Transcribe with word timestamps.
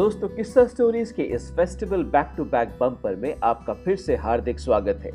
दोस्तों, 0.00 0.28
किस्सा 0.28 0.64
स्टोरीज 0.66 1.10
के 1.12 1.22
इस 1.22 1.50
festival 1.52 2.02
back 2.02 2.32
to 2.36 2.44
back 2.44 2.68
bumper 2.80 3.16
में 3.16 3.34
आपका 3.42 3.72
फिर 3.74 3.96
से 3.96 4.16
हार्दिक 4.16 4.60
स्वागत 4.60 5.00
है। 5.04 5.10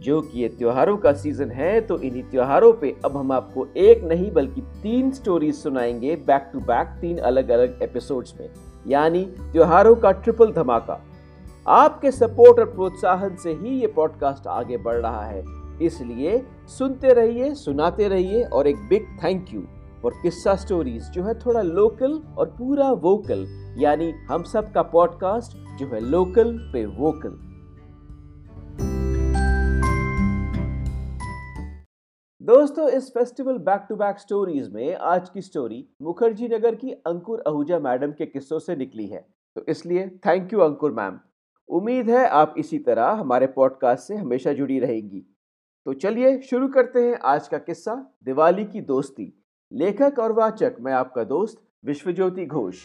जो 0.00 0.20
कि 0.20 0.40
ये 0.40 0.48
त्योहारों 0.48 0.96
का 0.96 1.12
सीज़न 1.12 1.50
है 1.50 1.80
तो 1.80 1.98
इन्हीं 1.98 2.22
त्योहारों 2.22 2.72
पे 2.72 2.96
अब 3.04 3.16
हम 3.16 3.32
आपको 3.32 3.66
एक 3.76 4.04
नहीं 4.04 4.32
बल्कि 4.32 4.60
तीन 4.82 5.10
स्टोरीज 5.10 5.54
सुनाएँगे 5.54 6.16
बैक 6.16 6.50
टू 6.52 6.60
बैक 6.60 6.86
तीन 7.00 7.18
अलग 7.18 7.48
अलग 7.48 7.78
एपिसोड्स 7.82 8.34
में। 8.40 8.48
यानी 8.86 9.22
त्योहारों 9.52 9.96
का 9.96 10.12
ट्रिपल 10.12 10.52
धमाका। 10.52 11.00
आपके 11.68 12.10
सपोर्ट 12.10 12.58
और 12.58 12.66
प्रोत्साहन 12.66 13.36
से 13.36 13.52
ही 13.52 13.80
ये 13.80 13.86
पॉडकास्ट 13.86 14.46
आगे 14.46 14.76
बढ़ 14.76 14.96
रहा 14.96 15.24
है। 15.24 15.44
इसलिए 15.82 16.42
सुनते 16.68 17.12
रहिए, 17.12 17.54
सुनाते 17.54 18.08
रहिए 18.08 18.44
और 18.44 18.66
एक 18.66 18.76
बिग 18.76 19.06
थैंक 19.24 19.46
यू 19.50 19.62
और 20.04 20.14
किस्सा 20.22 20.54
स्टोरीज 20.56 21.10
जो 21.10 21.22
है 21.22 21.38
थोड़ा 21.38 21.62
लोकल 21.62 22.20
और 22.38 22.46
पूरा 22.46 22.90
वोकल 22.92 23.46
यानी 23.80 24.10
हम 24.10 24.42
सब 24.42 24.72
का 24.72 24.82
पॉडकास्ट 24.82 25.78
जो 25.78 25.86
है 25.86 26.00
लोकल 26.00 26.58
पे 26.72 26.86
वोकल 26.86 27.38
दोस्तों, 32.42 32.88
इस 32.88 33.10
festival 33.10 33.58
back 33.58 33.86
to 33.88 33.96
back 33.96 34.18
stories 34.18 34.72
में 34.72 34.96
आज 34.96 35.28
की 35.28 35.42
स्टोरी 35.42 35.88
मुखर्जी 36.02 36.48
नगर 36.48 36.74
की 36.74 36.90
अंकुर 36.90 37.42
आहूजा 37.48 37.78
मैडम 37.78 38.12
के 38.12 38.26
किस्सों 38.26 38.58
से 38.58 38.76
निकली 38.76 39.06
है। 39.06 39.26
तो 39.56 39.64
इसलिए 39.68 40.08
थैंक 40.26 40.52
यू 40.52 40.60
अंकुर 40.60 40.92
मैम। 40.92 41.18
उम्मीद 41.68 42.10
है 42.10 42.26
आप 42.28 42.54
इसी 42.58 42.78
तरह 42.78 43.10
हमारे 43.10 43.46
पॉडकास्ट 43.46 44.08
से 44.08 44.16
हमेशा 44.16 44.52
जुड़ी 44.52 44.78
रहेंगी। 44.78 45.26
तो 45.86 45.92
चलिए 45.92 46.38
शुरू 46.40 46.68
करते 46.68 47.08
हैं 47.08 47.18
आज 47.24 47.48
का 47.48 47.58
किस्सा, 47.58 47.94
दिवाली 48.24 48.64
की 48.64 48.80
दोस्ती। 48.80 49.32
लेखक 49.72 50.18
और 50.18 50.32
वाचक, 50.32 50.76
मैं 50.80 50.92
आपका 50.92 51.24
दोस्त, 51.24 51.62
विश्वज्योति 51.84 52.46
घोष। 52.46 52.76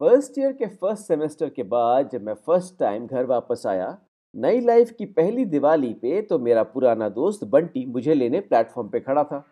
फ़र्स्ट 0.00 0.38
ईयर 0.38 0.52
के 0.52 0.66
फ़र्स्ट 0.66 1.06
सेमेस्टर 1.06 1.48
के 1.48 1.62
बाद 1.62 2.08
जब 2.10 2.22
मैं 2.22 2.34
फ़र्स्ट 2.46 2.78
टाइम 2.78 3.06
घर 3.06 3.24
वापस 3.26 3.66
आया 3.66 3.96
नई 4.34 4.60
लाइफ 4.60 4.90
की 4.90 5.04
पहली 5.06 5.44
दिवाली 5.44 5.92
पे 5.92 6.20
तो 6.22 6.38
मेरा 6.38 6.62
पुराना 6.62 7.08
दोस्त 7.08 7.44
बंटी 7.44 7.84
मुझे 7.86 8.14
लेने 8.14 8.40
प्लेटफॉर्म 8.40 8.88
पे 8.88 9.00
खड़ा 9.00 9.24
था। 9.24 9.44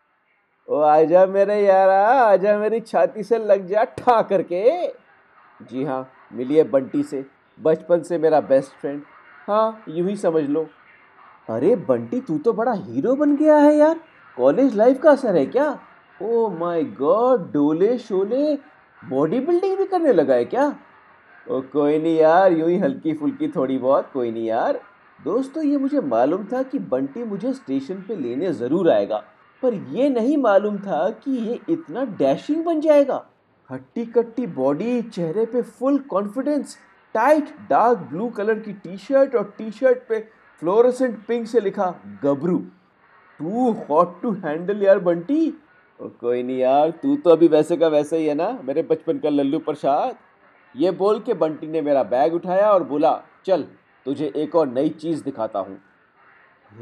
ओ, 0.68 0.80
आजा 0.80 1.24
मेरे 1.26 1.58
यारा, 1.60 2.00
आजा 2.08 2.58
मेरी 2.58 2.80
छाती 2.80 3.22
से 3.22 3.38
लग 3.38 3.66
जा 3.66 3.84
ठा 3.84 4.20
करके। 4.22 4.86
जी 5.60 5.84
हाँ 5.84 6.08
मिलिए 6.32 6.64
बंटी 6.64 7.02
से, 7.02 7.24
बचपन 7.58 8.02
से 8.02 8.18
मेरा 8.18 8.40
बेस्ट 8.40 8.72
फ्रेंड 8.72 9.02
हाँ 9.48 9.84
यूँ 9.88 10.08
ही 10.08 10.16
समझ 10.16 10.42
लो। 10.44 10.66
अरे 11.48 11.74
बंटी, 11.76 12.20
तू 12.20 12.38
तो 12.38 12.52
बड़ा 12.52 12.72
हीरो 12.72 13.14
बन 13.16 13.36
गया 13.36 13.56
है 13.56 13.74
यार। 13.76 14.00
कॉलेज 14.36 14.74
लाइफ 14.76 15.00
का 15.00 15.10
असर 15.10 15.36
है 15.36 15.46
क्या? 15.46 15.68
ओ 16.22 16.48
माय 16.50 16.84
गॉड 16.84 17.52
डोले 17.52 17.96
शोले 17.98 18.54
बॉडी 19.02 19.40
बिल्डिंग 19.40 19.76
भी 19.78 19.84
करने 19.86 20.12
लगा 20.12 20.34
है 20.34 20.44
क्या? 20.44 20.68
ओ, 21.46 21.60
कोई 21.62 21.98
नहीं 21.98 22.16
यार, 22.16 22.52
यूँ 22.52 22.68
ही 22.70 22.78
हल्की 22.78 23.12
फुल्की 23.14 23.48
थोड़ी 23.48 23.78
बहुत, 23.78 24.10
कोई 24.12 24.30
नहीं 24.30 24.46
यार। 24.46 24.80
दोस्तों, 25.20 25.62
ये 25.64 25.76
मुझे 25.78 26.00
मालूम 26.02 26.44
था 26.44 26.62
कि 26.62 26.78
बंटी 26.78 27.22
मुझे 27.24 27.52
स्टेशन 27.52 28.02
पे 28.08 28.16
लेने 28.16 28.52
ज़रूर 28.52 28.90
आएगा, 28.90 29.22
पर 29.62 29.74
ये 29.92 30.08
नहीं 30.08 30.36
मालूम 30.36 30.78
था 30.78 31.08
कि 31.24 31.36
ये 31.38 31.58
इतना 31.70 32.04
डैशिंग 32.18 32.64
बन 32.64 32.80
जाएगा। 32.80 33.24
हट्टी 33.70 34.04
कट्टी 34.06 34.46
बॉडी, 34.48 35.00
चेहरे 35.02 35.44
पे 35.46 35.62
full 35.62 35.98
confidence, 36.10 36.76
tight, 37.14 37.54
dark 37.70 37.98
blue 38.10 38.28
colour 38.28 38.58
की 38.58 38.72
टी 38.74 38.96
शर्ट 38.98 39.34
और 39.34 39.54
टी 39.58 39.70
शर्ट 39.70 39.98
पे 40.08 40.18
फ्लोरोसेंट 40.62 41.18
पिंक 41.26 41.46
से 41.46 41.60
लिखा 41.60 41.94
गबरू। 42.24 42.58
टू 43.40 43.70
हॉट 43.88 44.20
टू 44.22 44.32
हैंडल 44.44 44.82
यार 44.82 44.98
बंटी। 45.00 45.48
ओ, 46.00 46.08
कोई 46.10 46.42
नहीं 46.42 46.58
यार, 46.58 46.90
तू 46.92 47.16
तो 47.16 47.30
अभी 47.30 47.48
वैसे 47.48 47.76
का 47.76 47.88
वैसे 47.88 48.18
ही 48.18 48.26
है 48.26 48.34
ना? 48.34 48.58
मेरे 48.64 48.82
बचपन 48.82 49.18
का 49.18 49.28
लल्लू 49.30 49.58
प्रसाद। 49.60 50.16
ये 50.76 50.90
बोल 50.90 51.20
के 51.20 51.34
बंटी 51.34 51.66
ने 51.66 51.80
मेरा 51.82 52.02
बैग 52.02 52.34
उठाया 52.34 52.70
और 52.70 52.84
बोला, 52.84 53.22
चल, 53.44 53.62
तुझे 54.04 54.32
एक 54.36 54.56
और 54.56 54.68
नई 54.68 54.88
चीज़ 54.88 55.24
दिखाता 55.24 55.58
हूँ। 55.58 55.78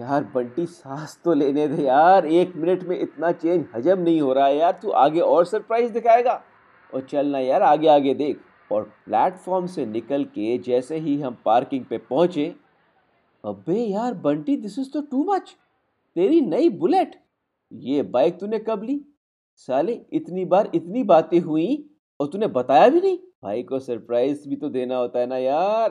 यार, 0.01 0.25
बंटी, 0.25 0.67
सांस 0.67 1.21
तो 1.25 1.35
लेने 1.35 1.69
दे 1.69 1.83
यार। 1.83 2.27
एक 2.27 2.57
मिनट 2.57 2.83
में 2.83 3.01
इतना 3.01 3.33
चेंज 3.33 3.67
हजम 3.75 3.99
नहीं 3.99 4.21
हो 4.21 4.33
रहा 4.33 4.47
है 4.47 4.57
यार। 4.57 4.79
तू 4.83 4.91
आगे 4.91 5.21
और 5.21 5.45
सरप्राइज़ 5.45 5.93
दिखाएगा? 5.93 6.43
और 6.95 7.01
चल 7.01 7.27
ना 7.27 7.39
यार, 7.39 7.63
आगे 7.63 7.89
आगे 7.89 8.15
देख। 8.15 8.41
और 8.73 8.83
प्लेटफॉर्म 8.83 9.67
से 9.67 9.87
निकल 9.87 10.25
के 10.25 10.59
जैसे 10.59 10.97
ही 10.97 11.21
हम 11.21 11.37
पार्किंग 11.45 11.85
पे 11.85 11.99
पहुँचे, 11.99 12.55
अबे 13.45 13.81
यार, 13.81 14.15
बंटी 14.15 14.57
दिस 14.57 14.79
इज़ 14.79 14.93
तो 14.93 15.01
टू 15.01 15.25
मच 15.25 15.57
तेरी 16.17 16.41
नई 16.41 16.69
बुलेट। 16.69 17.21
ये 17.73 18.03
बाइक 18.03 18.39
तूने 18.41 18.59
कब 18.59 18.83
ली? 18.83 19.01
साले, 19.57 20.01
इतनी 20.13 20.45
बार 20.45 20.71
इतनी 20.75 21.03
बातें 21.03 21.41
हुई 21.41 21.91
और 22.21 22.27
तूने 22.27 22.47
बताया 22.47 22.89
भी 22.89 23.01
नहीं। 23.01 23.19
भाई 23.45 23.63
को 23.63 23.79
सरप्राइज़ 23.79 24.49
भी 24.49 24.57
तो 24.57 24.69
देना 24.69 24.97
होता 24.97 25.19
है 25.19 25.27
ना 25.27 25.37
यार। 25.37 25.89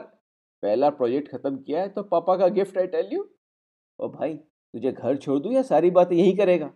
पहला 0.62 0.88
प्रोजेक्ट 0.90 1.28
खत्म 1.28 1.56
किया 1.56 1.80
है 1.80 1.88
तो 1.88 2.02
पापा 2.02 2.36
का 2.36 2.48
गिफ्ट 2.48 2.78
आई 2.78 2.86
टेल 2.86 3.12
यू। 3.12 3.24
ओ 3.98 4.08
भाई, 4.08 4.34
तुझे 4.34 4.92
घर 4.92 5.16
छोड़ 5.16 5.38
दूँ 5.40 5.52
या 5.52 5.62
सारी 5.62 5.90
बातें 5.90 6.16
यही 6.16 6.32
करेगा? 6.32 6.70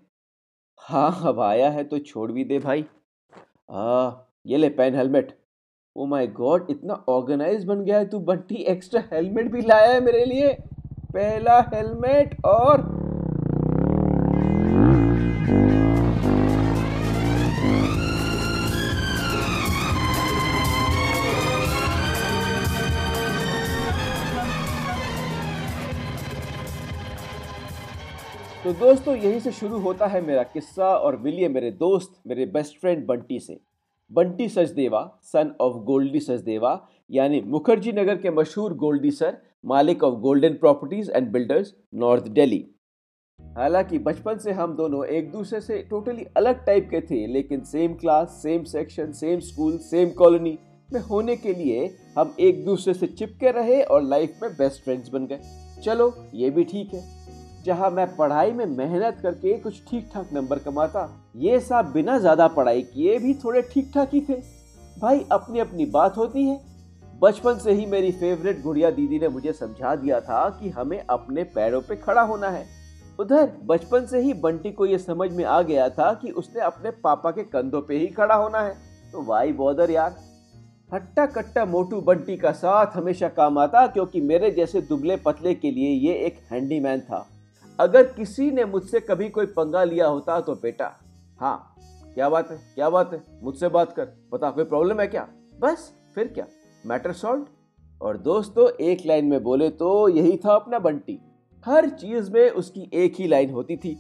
हाँ 0.83 1.21
अब 1.27 1.41
आया 1.41 1.71
है 1.71 1.85
तो 1.85 1.99
छोड़ 1.99 2.31
भी 2.33 2.45
दे 2.45 2.59
भाई। 2.59 2.85
आ 3.71 4.11
ये 4.47 4.57
ले 4.57 4.69
pen 4.71 4.95
helmet. 4.95 5.37
Oh 5.97 6.07
my 6.07 6.27
God, 6.27 6.67
इतना 6.71 6.95
ऑर्गेनाइज 7.09 7.65
बन 7.65 7.85
गया 7.85 7.99
है 7.99 8.09
तू 8.09 8.19
बंटी। 8.21 8.63
एक्स्ट्रा 8.67 9.03
हेलमेट 9.13 9.51
भी 9.53 9.63
लाया 9.63 9.93
है 9.93 10.01
मेरे 10.01 10.25
लिए। 10.25 10.53
पहला 11.13 11.61
हेलमेट 11.75 12.37
और 12.45 12.83
तो 28.69 28.73
दोस्तों, 28.75 29.15
यहीं 29.17 29.39
से 29.41 29.51
शुरू 29.53 29.79
होता 29.81 30.07
है 30.07 30.21
मेरा 30.21 30.43
किस्सा 30.45 30.87
और 30.87 31.17
मिलिए 31.17 31.49
मेरे 31.49 31.71
दोस्त, 31.71 32.11
मेरे 32.27 32.47
बेस्ट 32.47 32.79
फ्रेंड 32.81 33.07
बंटी 33.07 33.39
से। 33.41 33.59
बंटी 34.11 34.49
सचदेवा 34.49 35.01
सन 35.23 35.55
ऑफ़ 35.61 35.77
गोल्डी 35.85 36.21
सचदेवा, 36.21 36.73
यानी 37.11 37.41
मुखर्जी 37.41 37.93
नगर 37.93 38.17
के 38.17 38.31
मशहूर 38.31 38.75
गोल्डी 38.75 39.11
सर 39.11 39.37
मालिक 39.65 40.05
of 40.05 40.19
golden 40.21 40.55
properties 40.55 41.11
and 41.11 41.33
builders 41.33 41.75
north 41.95 42.29
Delhi 42.29 42.65
हालाँकि 43.39 43.99
बचपन 43.99 44.39
से 44.39 44.53
हम 44.53 44.77
दोनों 44.77 45.05
एक 45.07 45.33
दूसरे 45.33 45.61
से 45.61 45.83
टोटली 45.91 46.27
अलग 46.37 46.65
टाइप 46.67 46.89
के 46.91 47.01
थे, 47.01 47.27
लेकिन 47.27 47.65
same 47.65 47.95
class 47.95 48.41
same 48.43 48.65
section 48.65 49.13
same 49.13 49.41
school 49.41 49.79
same 49.83 50.11
colony 50.11 50.59
में 50.93 51.01
होने 51.01 51.37
के 51.37 51.55
लिए 51.55 51.87
हम 52.19 52.37
एक 52.41 52.65
दूसरे 52.65 52.95
से 52.95 53.07
चिपके 53.09 53.51
रहे 53.53 53.83
और 53.83 54.03
लाइफ 54.05 54.39
में 54.43 54.51
बेस्ट 54.53 54.85
फ्रेंड्स 54.85 55.09
बन 55.09 55.27
गए। 55.27 55.41
चलो, 55.85 56.15
ये 56.35 56.51
भी 56.51 56.65
ठीक 56.65 56.95
है। 56.95 57.18
जहाँ 57.69 57.91
मैं 57.91 58.07
पढ़ाई 58.17 58.53
में 58.53 58.65
मेहनत 58.67 59.19
करके 59.23 59.57
कुछ 59.59 59.83
ठीक 59.89 60.09
ठाक 60.13 60.29
नंबर 60.33 60.59
कमाता, 60.61 61.09
ये 61.37 61.59
सब 61.61 61.91
बिना 61.95 62.19
ज़्यादा 62.19 62.47
पढ़ाई 62.51 62.83
किए 62.85 63.19
भी 63.19 63.35
थोड़े 63.37 63.63
ठीक 63.65 63.91
ठाक 63.95 64.15
ही 64.15 64.21
थे। 64.21 64.35
भाई 65.01 65.25
अपनी 65.33 65.59
अपनी 65.61 65.87
बात 65.89 66.17
होती 66.17 66.45
है। 66.45 66.57
बचपन 67.23 67.59
से 67.59 67.73
ही 67.73 67.87
मेरी 67.87 68.13
फेवरेट 68.15 68.63
गुड़िया 68.63 68.91
दीदी 68.91 69.19
ने 69.19 69.29
मुझे 69.29 69.53
समझा 69.53 69.95
दिया 69.97 70.21
था 70.21 70.49
कि 70.61 70.71
हमें 70.71 70.99
अपने 71.01 71.45
पैरों 71.51 71.81
पे 71.81 71.97
खड़ा 71.99 72.23
होना 72.23 72.49
है। 72.49 72.65
उधर, 73.19 73.53
बचपन 73.65 74.07
से 74.07 74.21
ही 74.21 74.35
बंटी 74.37 74.73
को 74.73 74.87
ये 74.87 74.99
समझ 74.99 75.31
में 75.33 75.45
आ 75.45 75.61
गया 75.63 75.89
था 75.91 76.13
कि 76.15 76.31
उसने 76.33 76.61
अपने 76.63 76.91
पापा 77.05 77.31
के 77.31 77.43
कंधों 77.47 77.81
पे 77.83 77.99
ही 77.99 78.07
खड़ा 78.09 78.35
होना 78.35 78.61
है। 78.61 78.75
तो 79.13 79.25
वाई 79.25 79.53
बॉदर 79.55 79.91
यार। 79.91 80.17
हट्टा 80.93 81.25
कट्टा 81.29 81.65
मोटू 81.67 82.01
बंटी 82.03 82.37
का 82.37 82.53
साथ 82.53 82.97
हमेशा 82.97 83.29
काम 83.31 83.59
आता, 83.59 83.87
क्योंकि 83.87 84.21
मेरे 84.23 84.51
जैसे 84.51 84.81
दुबले 84.83 85.17
पतले 85.19 85.55
के 85.55 85.71
लिए 85.71 85.91
ये 86.01 86.15
एक 86.27 86.39
हैंडीमैन 86.51 87.01
था। 87.01 87.27
अगर 87.79 88.03
किसी 88.05 88.51
ने 88.51 88.65
मुझसे 88.65 89.01
कभी 89.01 89.29
कोई 89.29 89.47
पंगा 89.47 89.83
लिया 89.85 90.07
होता 90.07 90.41
तो 90.41 90.55
बेटा 90.55 90.91
हाँ 91.41 91.75
क्या 92.15 92.29
बात 92.29 92.51
है, 92.51 92.57
क्या 92.75 92.89
बात 92.91 93.13
है, 93.13 93.23
मुझसे 93.43 93.69
बात 93.69 93.93
कर 93.93 94.09
बता 94.33 94.51
कोई 94.51 94.65
प्रॉब्लम 94.65 95.01
है 95.01 95.07
क्या? 95.07 95.27
बस, 95.61 95.93
फिर 96.15 96.29
क्या? 96.29 96.47
मैटर 96.85 97.13
सॉल्व 97.13 97.47
और 98.01 98.17
दोस्तों, 98.17 98.69
एक 98.71 99.07
लाइन 99.07 99.25
में 99.25 99.43
बोले 99.43 99.69
तो 99.71 100.09
यही 100.09 100.37
था 100.37 100.55
अपना 100.55 100.79
बंटी। 100.79 101.19
हर 101.67 101.89
चीज़ 101.91 102.31
में 102.33 102.51
उसकी 102.51 102.91
एक 102.95 103.15
ही 103.19 103.27
लाइन 103.27 103.51
होती 103.51 103.77
थी। 103.77 103.97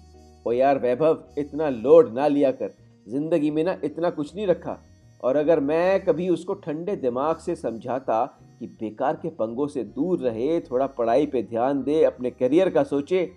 ओ 0.46 0.52
यार 0.52 0.78
वैभव, 0.78 1.24
इतना 1.38 1.68
लोड 1.68 2.12
ना 2.14 2.26
लिया 2.26 2.50
कर। 2.52 2.74
ज़िंदगी 3.08 3.50
में 3.50 3.64
ना 3.64 3.76
इतना 3.84 4.10
कुछ 4.10 4.34
नहीं 4.36 4.46
रखा। 4.46 4.78
और 5.24 5.36
अगर 5.36 5.60
मैं 5.60 6.04
कभी 6.04 6.28
उसको 6.28 6.54
ठंडे 6.54 6.96
दिमाग 6.96 7.36
से 7.36 7.56
समझाता 7.56 8.24
कि 8.60 8.66
बेकार 8.80 9.16
के 9.16 9.28
पंगों 9.30 9.66
से 9.66 9.84
दूर 9.84 10.18
रहे, 10.18 10.60
थोड़ा 10.60 10.86
पढ़ाई 10.86 11.26
पे 11.26 11.42
ध्यान 11.42 11.82
दे, 11.82 12.02
अपने 12.04 12.30
करियर 12.30 12.70
का 12.70 12.82
सोचे 12.82 13.30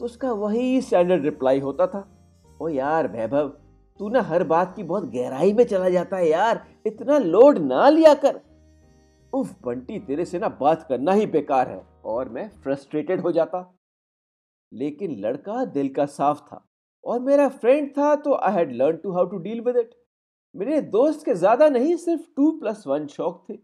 तो 0.00 0.04
उसका 0.04 0.32
वही 0.34 0.80
स्टैंडर्ड 0.82 1.24
रिप्लाई 1.24 1.60
होता 1.60 1.86
था। 1.86 2.08
ओ 2.60 2.68
यार 2.68 3.08
वैभव, 3.08 3.48
तू 4.00 4.08
ना 4.08 4.20
हर 4.22 4.44
बात 4.44 4.74
की 4.76 4.82
बहुत 4.82 5.04
गहराई 5.12 5.52
में 5.52 5.64
चला 5.64 5.88
जाता 5.90 6.16
है 6.16 6.28
यार। 6.28 6.64
इतना 6.86 7.18
लोड 7.18 7.58
ना 7.58 7.88
लिया 7.88 8.14
कर। 8.14 8.40
उफ, 9.32 9.54
बंटी, 9.64 9.98
तेरे 9.98 10.24
से 10.24 10.38
ना 10.38 10.48
बात 10.60 10.86
करना 10.88 11.12
ही 11.12 11.26
बेकार 11.28 11.68
है 11.68 11.82
और 12.04 12.28
मैं 12.28 12.48
फ्रस्ट्रेटेड 12.62 13.20
हो 13.20 13.32
जाता। 13.32 13.72
लेकिन 14.72 15.18
लड़का 15.20 15.64
दिल 15.66 15.88
का 15.88 16.06
साफ़ 16.06 16.40
था 16.40 16.64
और 17.04 17.20
मेरा 17.20 17.48
फ्रेंड 17.48 17.90
था 17.90 18.14
तो 18.16 18.34
I 18.34 18.52
had 18.52 18.72
learn 18.72 18.96
to 18.96 19.12
how 19.12 19.26
to 19.26 19.38
deal 19.38 19.60
with 19.60 19.76
it 19.76 19.94
मेरे 20.54 20.80
दोस्त 20.82 21.24
के 21.24 21.34
ज़्यादा 21.34 21.68
नहीं, 21.68 21.96
सिर्फ़ 21.96 22.22
टू 22.36 22.50
प्लस 22.50 22.86
वन 22.86 23.06
शौक 23.06 23.44
थे। 23.48 23.58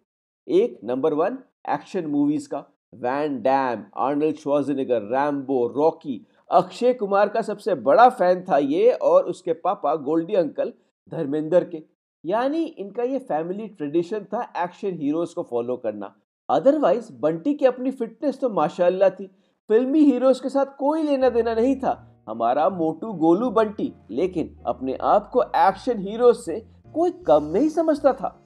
एक 0.46 0.78
नंबर 0.85 1.14
वन 1.14 1.38
एक्शन 1.70 2.06
मूवीज़ 2.06 2.49
का। 2.49 2.64
Van 2.93 3.41
Damme 3.43 3.83
Arnold 3.99 4.37
Schwarzenegger 4.37 5.03
Rambo 5.12 5.67
Rocky 5.77 6.21
Akshay 6.50 6.93
Kumar 6.94 7.29
का 7.29 7.43
सबसे 7.43 7.75
बड़ा 7.77 8.09
फ़ैन 8.09 8.44
था 8.44 8.56
ये 8.59 8.91
और 8.93 9.25
उसके 9.25 9.53
पापा 9.59 9.94
गोल्डी 9.99 10.35
अंकल 10.35 10.73
धर्मेंद्र 11.12 11.65
के। 11.65 11.83
यानी 12.25 12.62
इनका 12.65 13.03
ये 13.03 13.19
फैमिली 13.21 13.69
ट्रेडिशन 13.69 14.25
था 14.35 14.43
एक्शन 14.65 14.99
हीरोज 14.99 15.33
को 15.35 15.43
फॉलो 15.43 15.77
करना। 15.77 16.15
अदरवाइज़ 16.49 17.12
बंटी 17.21 17.55
की 17.55 17.67
अपनी 17.67 17.91
फिटनेस 17.93 18.39
तो 18.41 18.49
माशाल्लाह 18.50 19.11
थी। 19.11 19.31
फिल्मी 19.71 20.00
हीरोज 20.00 20.41
के 20.41 20.49
साथ 20.49 20.77
कोई 20.79 21.03
लेना 21.03 21.31
देना 21.31 21.55
नहीं 21.55 21.75
था। 21.77 21.97
हमारा 22.29 22.69
मोटू 22.71 23.12
गोलू 23.15 23.50
बंटी 23.50 23.93
लेकिन 24.11 24.55
अपने 24.67 24.99
आप 25.03 25.31
को 25.31 25.43
एक्शन 25.43 26.00
हीरोज 26.00 26.37
से 26.37 26.61
कोई 26.95 27.11
कम 27.27 27.50
नहीं 27.55 27.69
समझता 27.71 28.12
था। 28.12 28.38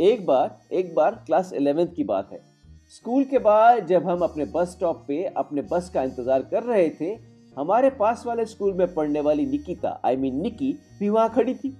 एक 0.00 0.26
बार 0.26 0.58
एक 0.72 0.94
बार 0.94 1.22
क्लास 1.26 1.52
इलेवेंथ 1.52 1.94
की 1.96 2.04
बात 2.04 2.32
है। 2.32 2.53
स्कूल 2.94 3.24
के 3.24 3.38
बाद 3.38 3.86
जब 3.86 4.04
हम 4.08 4.20
अपने 4.22 4.44
बस 4.44 4.68
स्टॉप 4.70 5.02
पे 5.08 5.22
अपने 5.36 5.62
बस 5.62 5.88
का 5.94 6.02
इंतज़ार 6.02 6.42
कर 6.42 6.62
रहे 6.62 6.88
थे, 6.90 7.06
हमारे 7.56 7.88
पास 7.90 8.22
वाले 8.26 8.44
स्कूल 8.46 8.72
में 8.72 8.94
पढ़ने 8.94 9.20
वाली 9.20 9.46
निकिता 9.46 10.00
आई 10.04 10.16
मीन 10.16 10.40
निकी, 10.42 10.72
भी 10.98 11.08
वहाँ 11.08 11.32
खड़ी 11.34 11.54
थी। 11.54 11.76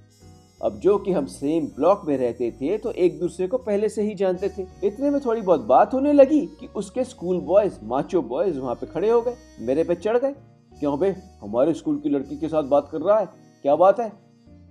अब 0.60 0.80
जो 0.80 0.96
कि 0.98 1.12
हम 1.12 1.26
सेम 1.26 1.66
ब्लॉक 1.76 2.02
में 2.06 2.16
रहते 2.18 2.50
थे 2.52 2.78
तो 2.78 2.90
एक 2.90 3.20
दूसरे 3.20 3.48
को 3.48 3.58
पहले 3.58 3.88
से 3.88 4.02
ही 4.02 4.14
जानते 4.14 4.48
थे। 4.48 4.66
इतने 4.86 5.10
में 5.10 5.20
थोड़ी 5.20 5.40
बहुत 5.40 5.60
बात 5.60 5.94
होने 5.94 6.12
लगी 6.12 6.40
कि 6.60 6.66
उसके 6.76 7.04
स्कूल 7.04 7.40
बॉयज़ 7.42 7.78
माचो 7.84 8.22
बॉयज़ 8.24 8.58
वहाँ 8.58 8.74
पे 8.74 8.86
खड़े 8.86 9.10
हो 9.10 9.20
गए। 9.22 9.36
मेरे 9.60 9.84
पे 9.84 9.94
चढ़ 9.94 10.18
गए। 10.18 10.34
क्यों 10.80 10.98
बे? 11.00 11.14
हमारे 11.40 11.74
स्कूल 11.74 12.00
की 12.00 12.08
लड़की 12.08 12.36
के 12.36 12.48
साथ 12.48 12.62
बात 12.64 12.88
कर 12.92 13.00
रहा 13.00 13.18
है। 13.18 13.28
क्या 13.64 13.76
बात 13.76 14.00
है? 14.00 14.12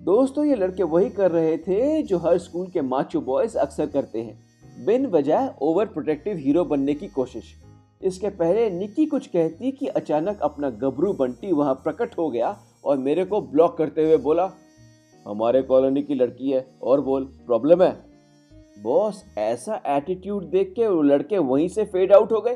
दोस्तों, 0.01 0.45
ये 0.45 0.55
लड़के 0.55 0.83
वही 0.85 1.09
कर 1.11 1.31
रहे 1.31 1.57
थे 1.57 2.01
जो 2.03 2.17
हर 2.19 2.37
स्कूल 2.39 2.67
के 2.67 2.81
माचो 2.83 3.21
बॉयज़ 3.21 3.57
अक्सर 3.57 3.85
करते 3.87 4.21
हैं। 4.21 4.41
बिन 4.79 5.05
वजह 5.05 5.49
ओवर 5.61 5.85
प्रोटेक्टिव 5.85 6.37
हीरो 6.37 6.65
बनने 6.65 6.93
की 6.93 7.07
कोशिश। 7.07 7.43
इसके 8.03 8.29
पहले 8.29 8.69
निकी 8.69 9.05
कुछ 9.05 9.27
कहती 9.27 9.71
कि 9.71 9.87
अचानक 9.87 10.39
अपना 10.41 10.69
गबरू 10.69 11.13
बंटी 11.13 11.51
वहाँ 11.51 11.73
प्रकट 11.73 12.17
हो 12.17 12.29
गया 12.29 12.57
और 12.85 12.97
मेरे 12.97 13.25
को 13.25 13.41
ब्लॉक 13.41 13.77
करते 13.77 14.03
हुए 14.03 14.17
बोला, 14.17 14.51
हमारे 15.27 15.61
कॉलोनी 15.61 16.03
की 16.03 16.15
लड़की 16.15 16.51
है, 16.51 16.67
और 16.81 17.01
बोल 17.01 17.23
प्रॉब्लम 17.25 17.83
है? 17.83 18.05
बॉस 18.83 19.23
ऐसा 19.37 19.81
एटीट्यूड 19.87 20.43
देख 20.43 20.73
के 20.75 20.87
वो 20.87 21.01
लड़के 21.01 21.37
वहीं 21.37 21.67
से 21.67 21.85
फेड 21.85 22.13
आउट 22.13 22.31
हो 22.31 22.41
गए। 22.41 22.55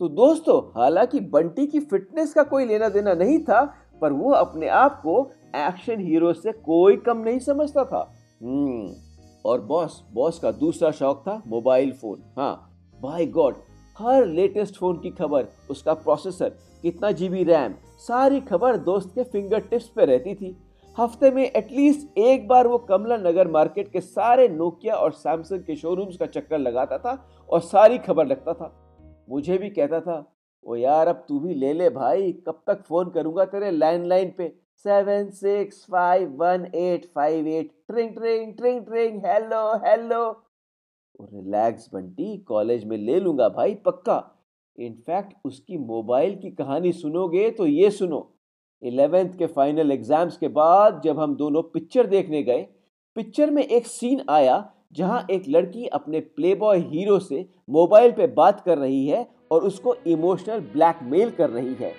तो 0.00 0.08
दोस्तों, 0.08 0.80
हालाँकि 0.82 1.20
बंटी 1.20 1.66
की 1.66 1.80
फिटनेस 1.80 2.34
का 2.34 2.42
कोई 2.42 2.64
लेना 2.64 2.88
देना 2.88 3.14
नहीं 3.14 3.38
था, 3.38 3.74
पर 4.00 4.12
वो 4.12 4.30
अपने 4.32 4.68
आप 4.68 5.00
को 5.02 5.30
एक्शन 5.56 6.00
हीरो 6.00 6.32
से 6.32 6.52
कोई 6.52 6.96
कम 6.96 7.18
नहीं 7.18 7.38
समझता 7.38 7.84
था। 7.84 8.12
हम्म 8.42 9.03
और 9.44 9.60
बॉस 9.60 10.02
बॉस 10.12 10.38
का 10.38 10.50
दूसरा 10.52 10.90
शौक 10.90 11.22
था 11.28 11.42
मोबाइल 11.46 11.92
फ़ोन 11.92 12.22
हाँ 12.36 12.54
बाय 13.00 13.26
गॉड 13.26 13.54
हर 13.98 14.26
लेटेस्ट 14.26 14.76
फ़ोन 14.76 14.98
की 14.98 15.10
खबर, 15.10 15.46
उसका 15.70 15.94
प्रोसेसर 15.94 16.48
कितना 16.82 17.10
जीबी 17.12 17.42
रैम 17.44 17.74
सारी 17.98 18.40
खबर 18.40 18.76
दोस्त 18.76 19.12
के 19.14 19.24
फिंगर 19.24 19.60
टिप्स 19.60 19.88
पे 19.88 20.04
रहती 20.04 20.34
थी। 20.34 20.56
हफ़्ते 20.96 21.30
में 21.30 21.42
एटलीस्ट 21.42 22.18
एक 22.18 22.46
बार 22.48 22.66
वो 22.66 22.78
कमला 22.78 23.16
नगर 23.16 23.48
मार्केट 23.48 23.92
के 23.92 24.00
सारे 24.00 24.48
नोकिया 24.48 24.94
और 24.94 25.12
सैमसंग 25.12 25.60
के 25.60 25.76
शोरूम्स 25.76 26.16
का 26.16 26.26
चक्कर 26.26 26.58
लगाता 26.58 26.98
था 26.98 27.16
और 27.48 27.60
सारी 27.60 27.98
खबर 27.98 28.26
रखता 28.26 28.52
था। 28.52 28.72
मुझे 29.30 29.58
भी 29.58 29.70
कहता 29.70 30.00
था, 30.00 30.24
ओ 30.64 30.74
यार, 30.74 31.08
अब 31.08 31.24
तू 31.28 31.38
भी 31.40 31.54
ले 31.54 31.72
ले 31.72 31.88
भाई, 31.90 32.32
कब 32.46 32.62
तक 32.66 32.82
फ़ोन 32.82 33.10
करूँगा 33.10 33.44
तेरे 33.44 33.70
लैंडलाइन 33.70 34.32
पे? 34.38 34.52
Seven 34.84 35.28
six 35.30 35.84
five 35.90 36.30
one 36.38 36.66
eight 36.74 37.04
five 37.14 37.46
eight 37.48 37.70
ट्रिंग 37.88 38.14
ट्रिंग 38.14 38.52
ट्रिंग 38.54 38.84
ट्रिंग 38.86 39.24
hello 39.26 39.62
hello 39.84 40.30
relax 41.20 41.88
Bunty. 41.92 42.36
College 42.38 42.84
में 42.84 42.96
ले 42.96 43.18
लूँगा 43.20 43.48
भाई, 43.48 43.74
पक्का. 43.76 44.22
इनफैक्ट 44.78 45.34
उसकी 45.44 45.76
मोबाइल 45.78 46.34
की 46.36 46.50
कहानी 46.52 46.92
सुनोगे 46.92 47.50
तो 47.50 47.66
ये 47.66 47.90
सुनो. 47.90 48.30
इलेवेंथ 48.82 49.36
के 49.38 49.46
फाइनल 49.48 49.92
एग्ज़ाम्स 49.92 50.36
के 50.36 50.48
बाद 50.48 51.00
जब 51.04 51.18
हम 51.20 51.36
दोनों 51.36 51.62
पिक्चर 51.74 52.06
देखने 52.06 52.42
गए 52.42 52.66
पिक्चर 53.16 53.50
में 53.50 53.62
एक 53.62 53.86
सीन 53.86 54.22
आया 54.30 54.64
जहाँ 54.92 55.26
एक 55.30 55.44
लड़की 55.48 55.86
अपने 55.88 56.20
प्लेबॉय 56.20 56.78
हीरो 56.90 57.18
से 57.18 57.46
मोबाइल 57.70 58.12
पे 58.12 58.26
बात 58.34 58.60
कर 58.60 58.78
रही 58.78 59.06
है 59.06 59.26
और 59.52 59.64
उसको 59.64 59.94
इमोशनल 60.06 60.60
ब्लैकमेल 60.72 61.30
कर 61.30 61.50
रही 61.50 61.74
है. 61.74 61.92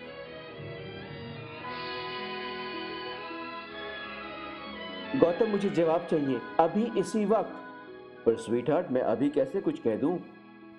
गौतम, 5.20 5.50
मुझे 5.50 5.70
जवाब 5.70 6.08
चाहिए। 6.12 6.40
अभी 6.60 6.84
इसी 7.00 7.26
वक्त। 7.26 8.24
पर 8.26 8.36
स्वीट 8.36 8.70
हार्ट 8.70 8.92
मैं 8.92 9.02
अभी 9.02 9.30
कैसे 9.30 9.62
कुछ 9.62 9.80
कह 9.80 9.96
दूँ? 9.96 10.18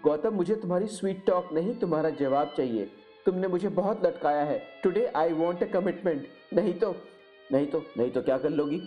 गौतम, 0.04 0.34
मुझे 0.34 0.54
तुम्हारी 0.54 0.86
स्वीट 0.86 1.24
टॉक 1.26 1.52
नहीं, 1.52 1.74
तुम्हारा 1.74 2.10
जवाब 2.10 2.54
चाहिए। 2.56 2.90
तुमने 3.26 3.48
मुझे 3.48 3.68
बहुत 3.68 4.04
लटकाया 4.06 4.42
है। 4.42 4.58
Today 4.82 5.06
I 5.06 5.32
want 5.32 5.62
a 5.62 5.66
commitment 5.66 6.26
नहीं 6.54 6.74
तो 6.74 6.94
नहीं 7.52 7.66
तो 7.66 7.82
नहीं 7.98 8.10
तो 8.10 8.22
क्या 8.22 8.38
कर 8.38 8.50
लोगी? 8.50 8.80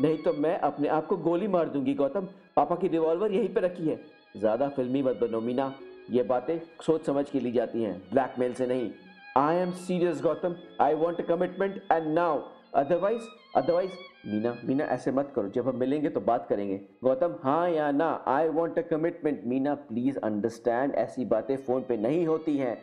नहीं 0.00 0.16
तो 0.18 0.32
मैं 0.32 0.56
अपने 0.58 0.88
आप 0.88 1.06
को 1.06 1.16
गोली 1.16 1.48
मार 1.48 1.68
दूँगी, 1.68 1.94
गौतम। 1.94 2.28
पापा 2.56 2.76
की 2.76 2.88
रिवॉल्वर 2.88 3.32
यहीं 3.32 3.52
पर 3.54 3.62
रखी 3.62 3.88
है। 3.88 4.00
ज़्यादा 4.36 4.68
फिल्मी 4.68 5.02
मत 5.02 5.16
बनो, 5.16 5.40
मीना। 5.40 5.74
ये 6.10 6.22
बातें 6.22 6.58
सोच 6.82 7.06
समझ 7.06 7.28
के 7.30 7.40
ली 7.40 7.52
जाती 7.52 7.82
हैं। 7.82 8.00
ब्लैकमेल 8.12 8.54
से 8.54 8.66
नहीं। 8.66 8.90
I 9.36 9.56
am 9.56 9.70
serious 9.82 10.22
Gautam. 10.22 10.56
I 10.80 10.94
want 10.94 11.20
a 11.20 11.24
commitment 11.24 11.82
and 11.92 12.12
now 12.14 12.42
otherwise 12.74 13.22
otherwise 13.56 13.92
Meena 14.26 14.56
Meena, 14.64 14.84
ऐसे 14.84 15.12
मत 15.12 15.32
करो। 15.36 15.48
जब 15.48 15.68
हम 15.68 15.76
मिलेंगे 15.76 16.08
तो 16.08 16.20
बात 16.20 16.46
करेंगे। 16.48 16.80
गौतम 17.04 17.34
हाँ 17.42 17.70
या 17.70 17.90
ना? 17.90 18.24
I 18.26 18.48
want 18.48 18.78
a 18.78 18.82
commitment 18.82 19.42
Meena 19.46 19.74
please 19.74 20.18
understand 20.18 20.94
ऐसी 20.94 21.24
बातें 21.24 21.56
फ़ोन 21.56 21.82
पे 21.82 21.96
नहीं 21.96 22.26
होती 22.26 22.56
हैं। 22.56 22.76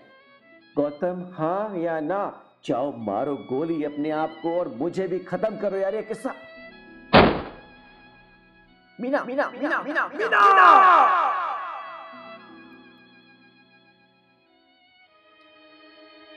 गौतम 0.77 1.23
हाँ 1.33 1.77
या 1.77 1.99
ना? 1.99 2.21
जाओ, 2.65 2.91
मारो 2.97 3.35
गोली 3.35 3.83
अपने 3.83 4.09
आप 4.09 4.29
को 4.43 4.59
और 4.59 4.67
मुझे 4.67 5.07
भी 5.07 5.19
खत्म 5.19 5.57
करो 5.57 5.77
यार 5.77 5.95
ये 5.95 6.01
किस्सा। 6.01 6.33
मीना 9.01 9.23
मीना 9.23 9.49
मीना 9.49 9.81
मीना 9.83 10.07
मीना! 10.07 10.67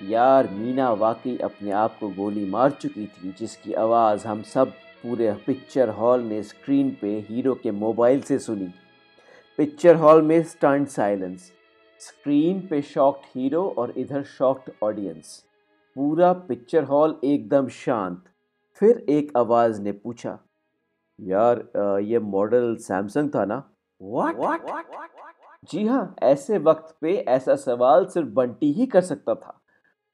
यार, 0.02 0.48
मीना 0.48 0.90
वाकई 0.92 1.36
अपने 1.38 1.70
आप 1.70 1.96
को 2.00 2.08
गोली 2.08 2.44
मार 2.50 2.70
चुकी 2.70 3.06
थी, 3.06 3.34
जिसकी 3.38 3.72
आवाज़ 3.72 4.26
हम 4.26 4.42
सब 4.42 4.72
पूरे 5.04 5.32
पिक्चर 5.46 5.88
हॉल 5.90 6.22
ने 6.22 6.42
स्क्रीन 6.42 6.90
पे 7.00 7.08
हीरो 7.28 7.54
के 7.54 7.70
मोबाइल 7.70 8.20
से 8.20 8.38
सुनी। 8.38 8.68
पिक्चर 9.58 9.96
हॉल 9.96 10.22
में 10.22 10.42
स्टंट 10.42 10.88
साइलेंस 10.88 11.50
स्क्रीन 12.00 12.60
पे 12.66 12.80
शॉक्ड 12.82 13.26
हीरो 13.34 13.64
और 13.78 13.90
इधर 13.98 14.22
शॉक्ड 14.28 14.70
ऑडियंस। 14.82 15.44
पूरा 15.96 16.32
पिक्चर 16.48 16.84
हॉल 16.84 17.16
एकदम 17.24 17.68
शांत। 17.68 18.22
फिर 18.80 19.04
एक 19.08 19.36
आवाज़ 19.36 19.80
ने 19.82 19.92
पूछा 19.94 20.38
यार 21.18 22.00
ये 22.02 22.18
मॉडल 22.18 22.74
सैमसंग 22.80 23.30
था 23.34 23.44
ना? 23.44 23.62
व्हाट 24.00 24.36
जी 25.70 25.86
हाँ 25.86 26.14
ऐसे 26.22 26.58
वक्त 26.60 26.96
पे 27.00 27.14
ऐसा 27.28 27.56
सवाल 27.56 28.06
सिर्फ़ 28.06 28.28
बंटी 28.30 28.72
ही 28.72 28.86
कर 28.86 29.00
सकता 29.02 29.34
था। 29.34 29.60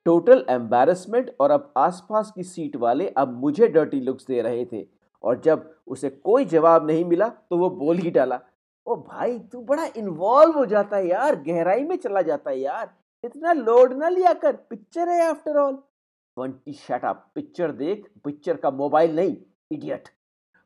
टोटल 0.06 0.44
एम्बेरसमेंट 0.50 1.34
और 1.40 1.50
अब 1.50 1.72
आसपास 1.76 2.30
की 2.32 2.42
सीट 2.44 2.76
वाले 2.76 3.08
अब 3.08 3.32
मुझे 3.40 3.68
डर्टी 3.68 4.00
लुक्स 4.00 4.26
दे 4.26 4.40
रहे 4.42 4.64
थे। 4.66 4.86
और 5.24 5.40
जब 5.40 5.68
उसे 5.86 6.10
कोई 6.10 6.44
जवाब 6.46 6.86
नहीं 6.86 7.04
मिला 7.04 7.28
तो 7.28 7.56
वो 7.58 7.68
बोल 7.70 7.96
ही 7.98 8.10
डाला, 8.10 8.40
ओ 8.86 8.96
भाई, 8.96 9.38
तू 9.40 9.60
बड़ा 9.62 9.84
इन्वॉल्व 9.96 10.58
हो 10.58 10.64
जाता 10.66 10.96
है 10.96 11.08
यार, 11.08 11.36
गहराई 11.38 11.84
में 11.84 11.96
चला 11.98 12.22
जाता 12.22 12.50
है 12.50 12.58
यार। 12.58 12.90
इतना 13.24 13.52
लोड 13.52 13.92
ना 13.92 14.08
लिया 14.08 14.32
कर 14.34 14.56
पिक्चर 14.70 15.08
है 15.08 15.20
after 15.22 15.56
all 15.58 15.74
twenty 15.74 16.72
shut 16.74 17.04
picture 17.34 17.72
देख 17.74 18.08
पिक्चर 18.24 18.56
का 18.56 18.70
मोबाइल 18.72 19.14
नहीं 19.16 19.36
इडियट 19.70 20.08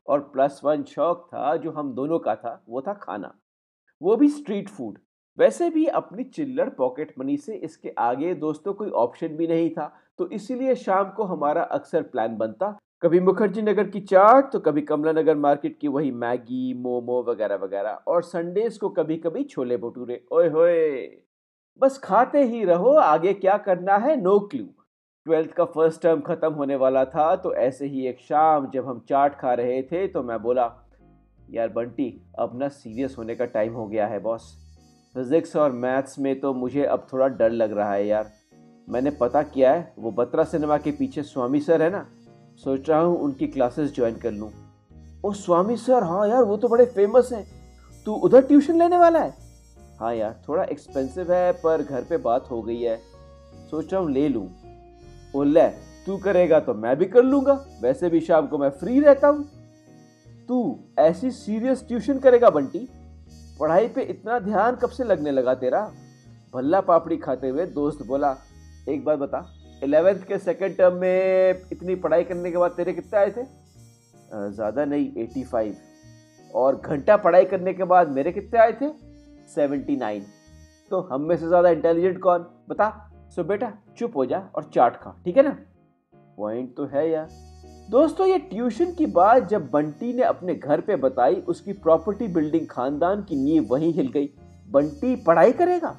और 0.07 0.19
प्लस 0.33 0.61
वन 0.63 0.83
शौक 0.85 1.27
था 1.27 1.55
जो 1.57 1.71
हम 1.71 1.93
दोनों 1.95 2.19
का 2.19 2.35
था, 2.35 2.63
वो 2.69 2.81
था 2.81 2.93
खाना। 2.95 3.33
वो 4.01 4.15
भी 4.15 4.29
स्ट्रीट 4.29 4.69
फ़ूड 4.69 4.97
वैसे 5.37 5.69
भी 5.69 5.85
अपनी 5.93 6.23
चिल्लर 6.25 6.69
पॉकेट 6.69 7.13
मनी 7.19 7.37
से 7.37 7.55
इसके 7.55 7.93
आगे 7.99 8.33
दोस्तों 8.35 8.73
कोई 8.73 8.89
ऑप्शन 8.89 9.35
भी 9.37 9.47
नहीं 9.47 9.69
था 9.69 9.93
तो 10.19 10.29
इसीलिए 10.29 10.75
शाम 10.75 11.09
को 11.11 11.23
हमारा 11.23 11.63
अक्सर 11.63 12.01
प्लान 12.03 12.37
बनता। 12.37 12.77
कभी 13.01 13.19
मुखर्जी 13.19 13.61
नगर 13.61 13.89
की 13.89 13.99
चाट 14.01 14.51
तो 14.51 14.59
कभी 14.59 14.81
कमला 14.81 15.11
नगर 15.11 15.35
मार्केट 15.37 15.77
की 15.79 15.87
वही 15.87 16.11
मैगी, 16.13 16.73
मोमो 16.73 17.21
वगैरह 17.23 17.55
वगैरह, 17.55 17.99
और 18.07 18.23
संडेज 18.23 18.77
को 18.77 18.89
कभी 18.89 19.17
कभी 19.17 19.43
छोले 19.43 19.77
भटूरे। 19.77 20.21
ओए 20.31 20.47
होए! 20.49 21.05
बस 21.81 21.97
खाते 21.97 22.43
ही 22.43 22.63
रहो, 22.65 22.91
आगे 22.91 23.33
क्या 23.33 23.57
करना 23.57 23.95
है? 23.97 24.15
No 24.21 24.39
clue. 24.41 24.65
ट्वेल्थ 25.25 25.51
का 25.51 25.65
फ़र्स्ट 25.65 26.01
टर्म 26.01 26.21
ख़त्म 26.21 26.53
होने 26.53 26.75
वाला 26.75 27.05
था 27.05 27.35
तो 27.35 27.53
ऐसे 27.55 27.85
ही 27.85 28.07
एक 28.07 28.19
शाम 28.19 28.69
जब 28.71 28.87
हम 28.87 29.05
चाट 29.09 29.39
खा 29.39 29.53
रहे 29.53 29.81
थे 29.83 30.07
तो 30.07 30.23
मैं 30.23 30.41
बोला, 30.41 30.71
यार 31.49 31.69
बंटी, 31.69 32.09
अब 32.39 32.57
ना 32.59 32.67
सीरियस 32.69 33.15
होने 33.17 33.35
का 33.35 33.45
टाइम 33.47 33.73
हो 33.73 33.87
गया 33.87 34.07
है, 34.07 34.19
बॉस। 34.19 34.53
फिज़िक्स 35.15 35.55
और 35.55 35.71
मैथ्स 35.71 36.19
में 36.19 36.39
तो 36.39 36.53
मुझे 36.53 36.83
अब 36.83 37.07
थोड़ा 37.13 37.27
डर 37.27 37.49
लग 37.49 37.71
रहा 37.71 37.93
है 37.93 38.07
यार। 38.07 38.31
मैंने 38.89 39.11
पता 39.11 39.43
किया 39.43 39.71
है, 39.71 39.93
वो 39.99 40.11
बत्रा 40.11 40.43
सिनेमा 40.43 40.77
के 40.77 40.91
पीछे 40.91 41.23
स्वामी 41.23 41.59
सर 41.59 41.81
है 41.81 41.89
ना? 41.89 42.05
सोच 42.63 42.89
रहा 42.89 42.99
हूँ 42.99 43.19
उनकी 43.19 43.47
क्लासेस 43.47 43.95
ज्वाइन 43.95 44.15
कर 44.15 44.31
लूँ। 44.31 44.51
ओ, 45.25 45.31
स्वामी 45.31 45.77
सर 45.77 46.03
हाँ 46.03 46.27
यार, 46.29 46.43
वो 46.43 46.57
तो 46.57 46.67
बड़े 46.67 46.85
फ़ेमस 46.85 47.29
हैं। 47.33 47.47
तू 48.05 48.13
उधर 48.13 48.41
ट्यूशन 48.41 48.79
लेने 48.79 48.97
वाला 48.97 49.19
है? 49.19 49.33
हाँ 49.99 50.15
यार, 50.15 50.41
थोड़ा 50.49 50.63
एक्सपेंसिव 50.63 51.33
है, 51.33 51.51
पर 51.51 51.83
घर 51.83 52.01
पे 52.01 52.17
बात 52.17 52.51
हो 52.51 52.61
गई 52.61 52.81
है। 52.81 53.01
सोच 53.71 53.93
रहा 53.93 54.01
हूँ 54.01 54.11
ले 54.11 54.29
लूँ। 54.29 54.49
ओ, 55.35 55.43
ले, 55.43 55.67
तू 56.05 56.17
करेगा 56.17 56.59
तो 56.59 56.73
मैं 56.73 56.97
भी 56.97 57.05
कर 57.05 57.23
लूँगा। 57.23 57.65
वैसे 57.81 58.09
भी 58.09 58.19
शाम 58.19 58.47
को 58.47 58.57
मैं 58.57 58.69
फ्री 58.69 58.99
रहता 58.99 59.27
हूँ। 59.27 59.49
तू 60.47 60.79
ऐसी 60.99 61.31
सीरियस 61.31 61.87
ट्यूशन 61.87 62.19
करेगा 62.19 62.49
बंटी? 62.49 62.89
पढ़ाई 63.59 63.87
पे 63.87 64.01
इतना 64.03 64.39
ध्यान 64.39 64.75
कब 64.75 64.89
से 64.89 65.03
लगने 65.03 65.31
लगा 65.31 65.53
तेरा? 65.55 65.81
भल्ला 66.53 66.81
पापड़ी 66.81 67.17
खाते 67.17 67.49
हुए 67.49 67.65
दोस्त 67.67 68.05
बोला, 68.07 68.35
एक 68.89 69.03
बार 69.05 69.17
बता 69.17 69.45
इलेवेंथ 69.83 70.19
के 70.27 70.37
सेकेंड 70.39 70.75
टर्म 70.77 70.95
में 70.95 71.61
इतनी 71.71 71.95
पढ़ाई 71.95 72.23
करने 72.23 72.51
के 72.51 72.57
बाद 72.57 72.71
तेरे 72.71 72.93
कितने 72.93 73.19
आए 73.19 73.31
थे? 73.31 73.43
ज़्यादा 74.51 74.85
नहीं 74.85 75.11
एटी 75.17 75.43
फाइव 75.43 75.75
और 76.53 76.75
घंटा 76.77 77.17
पढ़ाई 77.17 77.45
करने 77.45 77.73
के 77.73 77.83
बाद 77.85 78.09
मेरे 78.11 78.31
कितने 78.31 78.59
आए 78.59 78.71
थे? 78.73 78.89
सेवेंटी 79.55 79.95
नाइन 79.97 80.25
तो 80.91 80.99
हम 81.11 81.21
में 81.21 81.35
से 81.37 81.47
ज़्यादा 81.47 81.69
इंटेलिजेंट 81.69 82.19
कौन? 82.21 82.45
बता, 82.69 82.89
सो 83.35 83.43
बेटा, 83.43 83.71
चुप 83.97 84.15
हो 84.17 84.25
जा 84.25 84.39
और 84.55 84.69
चाट 84.73 85.01
खा, 85.01 85.15
ठीक 85.25 85.37
है 85.37 85.43
ना? 85.43 85.57
पॉइंट 86.37 86.75
तो 86.77 86.85
है 86.87 87.09
यार। 87.09 87.27
दोस्तों, 87.89 88.25
ये 88.27 88.37
ट्यूशन 88.39 88.91
की 88.91 89.05
बात 89.05 89.47
जब 89.47 89.69
बंटी 89.71 90.13
ने 90.13 90.21
अपने 90.23 90.53
घर 90.55 90.81
पे 90.81 90.95
बताई, 90.95 91.35
उसकी 91.35 91.73
प्रॉपर्टी 91.73 92.27
बिल्डिंग 92.27 92.67
खानदान 92.67 93.21
की 93.23 93.35
नींव 93.35 93.67
वहीं 93.69 93.91
हिल 93.93 94.07
गई। 94.07 94.29
बंटी 94.69 95.15
पढ़ाई 95.15 95.51
करेगा? 95.51 95.95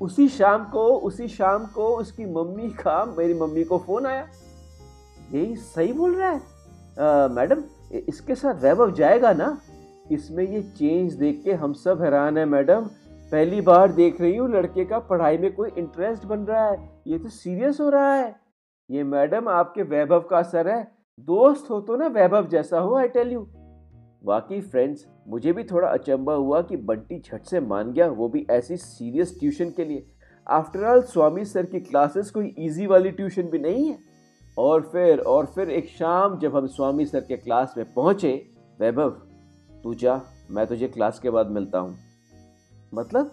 उसी 0.00 0.28
शाम 0.28 0.64
को, 0.64 0.86
उसी 0.98 1.28
शाम 1.28 1.66
को 1.66 1.86
उसकी 1.96 2.24
मम्मी 2.26 2.68
का, 2.70 3.04
मेरी 3.18 3.34
मम्मी 3.34 3.64
को 3.64 3.78
फ़ोन 3.78 4.06
आया। 4.06 4.26
यही 5.32 5.54
सही 5.56 5.92
बोल 5.92 6.14
रहा 6.14 6.30
है? 6.30 6.40
मैडम 7.28 7.62
इसके 7.98 8.34
साथ 8.34 8.60
वैभव 8.62 8.92
जाएगा 8.94 9.32
ना? 9.32 9.56
इसमें 10.10 10.44
ये 10.44 10.62
चेंज 10.78 11.12
देख 11.12 11.40
के 11.44 11.52
हम 11.52 11.72
सब 11.74 12.02
हैरान 12.02 12.38
है, 12.38 12.44
मैडम। 12.46 12.88
पहली 13.32 13.60
बार 13.60 13.92
देख 13.92 14.20
रही 14.20 14.36
हूँ, 14.36 14.50
लड़के 14.50 14.84
का 14.84 14.98
पढ़ाई 14.98 15.38
में 15.38 15.52
कोई 15.54 15.70
इंटरेस्ट 15.78 16.24
बन 16.24 16.40
रहा 16.40 16.64
है। 16.64 16.88
ये 17.06 17.18
तो 17.18 17.28
सीरियस 17.28 17.80
हो 17.80 17.88
रहा 17.88 18.14
है। 18.14 18.34
ये 18.90 19.02
मैडम, 19.04 19.48
आपके 19.48 19.82
वैभव 19.84 20.20
का 20.20 20.38
असर 20.38 20.68
है। 20.68 20.93
दोस्त 21.20 21.70
हो 21.70 21.80
तो 21.80 21.96
ना 21.96 22.06
वैभव 22.06 22.46
जैसा 22.46 22.78
हो 22.78 22.94
आई 22.94 23.08
टेल 23.08 23.32
यू 23.32 23.40
बाकी 24.24 24.60
फ्रेंड्स 24.60 25.06
मुझे 25.28 25.52
भी 25.52 25.64
थोड़ा 25.64 25.88
अचंबा 25.88 26.34
हुआ 26.34 26.62
कि 26.62 26.76
बंटी 26.76 27.20
झट 27.20 27.44
से 27.44 27.60
मान 27.60 27.92
गया, 27.92 28.08
वो 28.08 28.28
भी 28.28 28.46
ऐसी 28.50 28.76
सीरियस 28.76 29.38
ट्यूशन 29.40 29.70
के 29.70 29.84
लिए। 29.84 30.06
आफ्टर 30.48 30.84
ऑल 30.84 31.02
स्वामी 31.02 31.44
सर 31.44 31.66
की 31.66 31.80
क्लासेस 31.80 32.30
कोई 32.30 32.54
इजी 32.58 32.86
वाली 32.86 33.10
ट्यूशन 33.10 33.42
भी 33.42 33.58
नहीं 33.58 33.88
है। 33.88 33.98
और 34.58 34.82
फिर 34.82 35.18
और 35.18 35.46
फिर 35.46 35.70
एक 35.70 35.88
शाम 35.88 36.38
जब 36.38 36.56
हम 36.56 36.66
स्वामी 36.66 37.06
सर 37.06 37.20
के 37.20 37.36
क्लास 37.36 37.74
में 37.76 37.94
पहुँचे, 37.94 38.50
वैभव, 38.80 39.10
तू 39.84 39.94
जा, 39.94 40.20
मैं 40.50 40.66
तुझे 40.66 40.88
क्लास 40.88 41.18
के 41.18 41.30
बाद 41.30 41.46
मिलता 41.46 41.78
हूँ। 41.78 41.96
मतलब? 42.94 43.32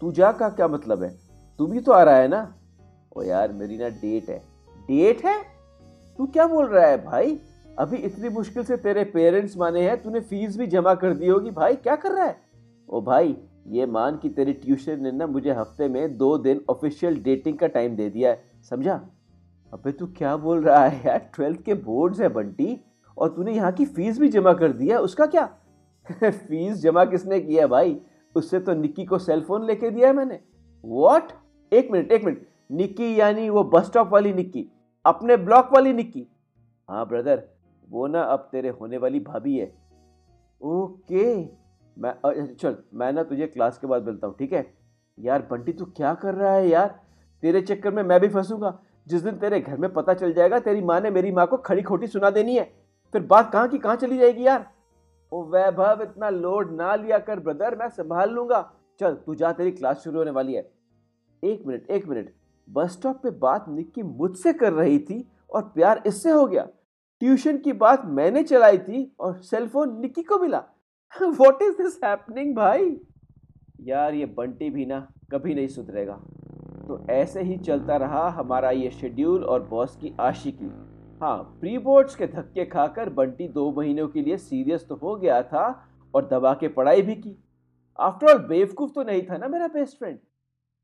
तू 0.00 0.12
जा 0.12 0.32
का 0.32 0.48
क्या 0.48 0.68
मतलब 0.68 1.02
है? 1.02 1.18
तू 1.58 1.66
भी 1.66 1.80
तो 1.80 1.92
आ 1.92 2.02
रहा 2.02 2.16
है 2.16 2.28
ना? 2.28 2.54
ओ 3.16 3.22
यार, 3.22 3.52
मेरी 3.52 3.78
ना 3.78 3.88
डेट 3.88 4.28
है। 4.28 4.38
डेट 4.78 5.24
है? 5.24 5.51
तू 6.18 6.26
क्या 6.26 6.46
बोल 6.46 6.66
रहा 6.66 6.86
है 6.86 7.04
भाई? 7.04 7.40
अभी 7.78 7.96
इतनी 7.96 8.28
मुश्किल 8.28 8.64
से 8.64 8.76
तेरे 8.76 9.04
पेरेंट्स 9.04 9.56
माने 9.56 9.88
हैं, 9.88 10.02
तूने 10.02 10.20
फ़ीस 10.20 10.56
भी 10.56 10.66
जमा 10.66 10.94
कर 10.94 11.14
दी 11.14 11.28
होगी 11.28 11.50
भाई। 11.50 11.76
क्या 11.76 11.96
कर 11.96 12.12
रहा 12.12 12.24
है? 12.24 12.36
ओ 12.88 13.00
भाई, 13.00 13.36
ये 13.66 13.86
मान 13.86 14.16
कि 14.16 14.28
तेरी 14.28 14.52
ट्यूशन 14.52 15.02
ने 15.02 15.12
ना 15.12 15.26
मुझे 15.26 15.50
हफ़्ते 15.50 15.88
में 15.88 16.16
दो 16.16 16.38
दिन 16.38 16.60
ऑफिशियल 16.70 17.16
डेटिंग 17.22 17.58
का 17.58 17.66
टाइम 17.66 17.96
दे 17.96 18.10
दिया 18.10 18.30
है, 18.30 18.44
समझा? 18.70 19.08
अबे 19.72 19.92
तू 19.92 20.06
क्या 20.06 20.36
बोल 20.36 20.62
रहा 20.62 20.86
है 20.86 21.06
यार? 21.06 21.30
ट्वेल्थ 21.34 21.62
के 21.62 21.74
बोर्ड्स 21.74 22.20
है 22.20 22.28
बंटी, 22.28 22.84
और 23.18 23.28
तूने 23.28 23.52
यहाँ 23.52 23.72
की 23.72 23.84
फ़ीस 23.84 24.18
भी 24.18 24.28
जमा 24.28 24.52
कर 24.52 24.72
दिया 24.72 24.98
उसका 24.98 25.26
क्या? 25.26 25.46
फ़ीस 26.24 26.74
जमा 26.74 27.04
किसने 27.04 27.40
किया 27.40 27.66
भाई? 27.66 28.00
उससे 28.36 28.60
तो 28.60 28.74
निक्की 28.74 29.04
को 29.04 29.18
सेलफोन 29.18 29.66
लेके 29.66 29.90
दिया 29.90 30.08
है 30.08 30.14
मैंने। 30.14 30.40
वॉट 30.84 31.22
एक 31.72 31.90
मिनट 31.90 32.12
एक 32.12 32.24
मिनट। 32.24 32.46
निक्की 32.70 33.20
यानी 33.20 33.48
वो 33.48 33.64
बस 33.64 33.86
स्टॉप 33.86 34.08
वाली 34.12 34.32
निक्की। 34.32 34.70
अपने 35.04 35.36
ब्लॉक 35.36 35.68
वाली 35.72 35.92
निक्की। 35.92 36.26
हाँ 36.88 37.06
ब्रदर, 37.08 37.48
वो 37.90 38.06
ना 38.06 38.22
अब 38.22 38.48
तेरे 38.52 38.68
होने 38.68 38.98
वाली 38.98 39.20
भाभी 39.20 39.58
है। 39.58 39.74
ओके, 40.62 41.44
मैं 41.98 42.54
चल, 42.54 42.76
मैं 42.94 43.12
ना 43.12 43.22
तुझे 43.22 43.46
क्लास 43.46 43.78
के 43.78 43.86
बाद 43.86 44.02
मिलता 44.02 44.26
हूँ, 44.26 44.36
ठीक 44.38 44.52
है? 44.52 44.74
यार, 45.18 45.42
बंटी, 45.42 45.72
तू 45.72 45.84
क्या 45.84 46.14
कर 46.14 46.34
रहा 46.34 46.52
है 46.52 46.68
यार? 46.68 47.00
तेरे 47.42 47.60
चक्कर 47.60 47.90
में 47.90 48.02
मैं 48.02 48.20
भी 48.20 48.28
फंसूँगा। 48.28 48.78
जिस 49.08 49.22
दिन 49.22 49.36
तेरे 49.36 49.60
घर 49.60 49.76
में 49.76 49.92
पता 49.92 50.14
चल 50.14 50.32
जाएगा, 50.32 50.58
तेरी 50.58 50.80
माँ 50.80 51.00
ने 51.00 51.10
मेरी 51.10 51.32
माँ 51.32 51.46
को 51.46 51.56
खड़ी 51.56 51.82
खोटी 51.82 52.06
सुना 52.06 52.30
देनी 52.30 52.56
है। 52.56 52.64
फिर 53.12 53.22
बात 53.22 53.52
कहाँ 53.52 53.68
की, 53.68 53.78
कहाँ 53.78 53.96
चली 53.96 54.18
जाएगी 54.18 54.46
यार? 54.46 54.70
ओ, 55.32 55.42
वैभव, 55.42 56.02
इतना 56.02 56.30
लोड 56.30 56.72
ना 56.72 56.94
लिया 56.94 57.18
कर, 57.18 57.40
ब्रदर, 57.40 57.76
मैं 57.76 57.88
संभाल 57.88 58.30
लूँगा। 58.30 58.72
चल, 59.00 59.14
तू 59.14 59.34
जा, 59.34 59.52
तेरी 59.52 59.70
क्लास 59.70 59.96
शुरू 59.98 60.18
होने 60.18 60.30
वाली 60.30 60.54
है। 60.54 60.72
एक 61.44 61.66
मिनट 61.66 61.90
एक 61.90 62.06
मिनट। 62.06 62.34
बस 62.68 62.92
स्टॉप 62.92 63.20
पे 63.22 63.30
बात 63.30 63.64
निक्की 63.68 64.02
मुझसे 64.02 64.52
कर 64.52 64.72
रही 64.72 64.98
थी 64.98 65.24
और 65.50 65.62
प्यार 65.74 66.02
इससे 66.06 66.30
हो 66.30 66.46
गया। 66.46 66.66
ट्यूशन 67.22 67.58
की 67.58 67.72
बात 67.72 68.04
मैंने 68.06 68.42
चलाई 68.42 68.78
थी 68.78 69.04
और 69.20 69.40
सेलफोन 69.40 70.00
निक्की 70.00 70.22
को 70.22 70.38
मिला। 70.38 70.58
वॉट 71.14 71.62
इज़ 71.62 71.76
दिस 71.76 71.98
हैपनिंग 72.04 72.54
भाई? 72.56 72.96
यार, 73.80 74.14
ये 74.14 74.26
बंटी 74.26 74.70
भी 74.70 74.86
ना 74.86 75.06
कभी 75.32 75.54
नहीं 75.54 75.68
सुधरेगा। 75.68 76.20
तो 76.88 77.06
ऐसे 77.10 77.42
ही 77.42 77.56
चलता 77.56 77.96
रहा 77.96 78.28
हमारा 78.30 78.70
ये 78.70 78.90
शेड्यूल 78.90 79.44
और 79.44 79.62
बॉस 79.62 79.96
की 79.96 80.14
आशिकी। 80.20 80.70
हाँ 81.20 81.36
प्री 81.60 81.78
बोर्ड्स 81.78 82.14
के 82.16 82.26
धक्के 82.26 82.64
खाकर 82.64 83.08
बंटी 83.10 83.48
दो 83.48 83.70
महीनों 83.72 84.08
के 84.08 84.22
लिए 84.22 84.36
सीरियस 84.36 84.86
तो 84.88 84.94
हो 84.94 85.14
गया 85.16 85.42
था 85.42 85.66
और 86.14 86.28
दबा 86.28 86.54
के 86.54 86.68
पढ़ाई 86.68 87.02
भी 87.02 87.14
की। 87.14 87.36
आफ्टर 87.98 88.26
ऑल 88.26 88.38
बेवकूफ़ 88.38 88.92
तो 88.92 89.02
नहीं 89.02 89.22
था 89.22 89.36
ना 89.36 89.48
मेरा 89.48 89.66
बेस्ट 89.68 89.98
फ्रेंड 89.98 90.18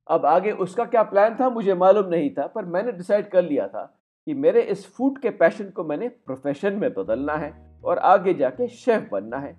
अब 0.08 0.26
आगे 0.26 0.50
उसका 0.52 0.84
क्या 0.84 1.02
प्लान 1.02 1.36
था, 1.40 1.48
मुझे 1.50 1.74
मालूम 1.74 2.08
नहीं 2.08 2.30
था, 2.30 2.46
पर 2.46 2.64
मैंने 2.64 2.92
डिसाइड 2.92 3.28
कर 3.30 3.42
लिया 3.42 3.66
था 3.68 3.84
कि 4.26 4.34
मेरे 4.34 4.62
इस 4.62 4.86
फ़ूड 4.94 5.18
के 5.18 5.30
पैशन 5.32 5.70
को 5.70 5.84
मैंने 5.84 6.08
प्रोफेशन 6.08 6.74
में 6.74 6.92
बदलना 6.94 7.36
है 7.36 7.52
और 7.84 7.98
आगे 7.98 8.34
जाके 8.34 8.68
शेफ 8.68 9.08
बनना 9.12 9.38
है। 9.38 9.52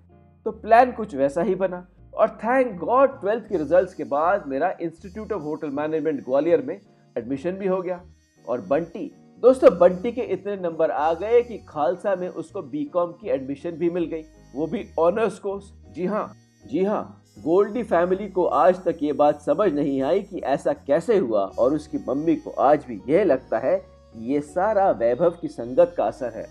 तो 0.46 0.50
प्लान 0.52 0.92
कुछ 0.92 1.14
वैसा 1.14 1.42
ही 1.42 1.54
बना 1.54 1.86
और 2.14 2.28
थैंक 2.36 2.76
गॉड 2.78 3.20
ट्वेल्थ 3.20 3.48
के 3.48 3.58
रिजल्ट्स 3.58 3.94
के 3.94 4.04
बाद 4.04 4.46
मेरा 4.46 4.74
institute 4.82 5.32
of 5.32 5.42
hotel 5.42 5.70
management 5.70 6.24
Gwalior 6.24 6.62
में 6.62 6.78
एडमिशन 7.16 7.52
भी 7.52 7.66
हो 7.66 7.80
गया 7.82 8.00
और 8.44 8.60
बंटी, 8.60 9.10
दोस्तों 9.42 9.76
बंटी 9.78 10.12
के 10.12 10.20
इतने 10.22 10.56
नंबर 10.56 10.90
आ 10.90 11.12
गए 11.14 11.42
कि 11.42 11.58
खालसा 11.68 12.14
में 12.16 12.28
उसको 12.28 12.62
बीकॉम 12.62 13.12
की 13.12 13.28
एडमिशन 13.30 13.70
भी 13.70 13.90
मिल 13.90 14.04
गई। 14.04 14.22
वो 14.54 14.66
भी 14.66 14.84
ऑनर्स 14.98 15.38
कोर्स 15.38 15.72
जी 15.94 16.06
हाँ 16.06 16.32
जी 16.66 16.84
हाँ 16.84 17.19
गोल्डी 17.40 17.82
फैमिली 17.82 18.26
को 18.28 18.44
आज 18.44 18.82
तक 18.84 18.98
ये 19.02 19.12
बात 19.12 19.40
समझ 19.40 19.72
नहीं 19.72 20.00
आई 20.02 20.20
कि 20.22 20.38
ऐसा 20.46 20.72
कैसे 20.86 21.16
हुआ 21.18 21.44
और 21.58 21.74
उसकी 21.74 21.98
मम्मी 22.08 22.34
को 22.36 22.50
आज 22.60 22.84
भी 22.88 23.00
यह 23.08 23.24
लगता 23.24 23.58
है 23.58 23.76
कि 23.76 24.32
ये 24.32 24.40
सारा 24.40 24.90
वैभव 24.92 25.38
की 25.40 25.48
संगत 25.48 25.94
का 25.96 26.04
असर 26.04 26.32
है। 26.34 26.44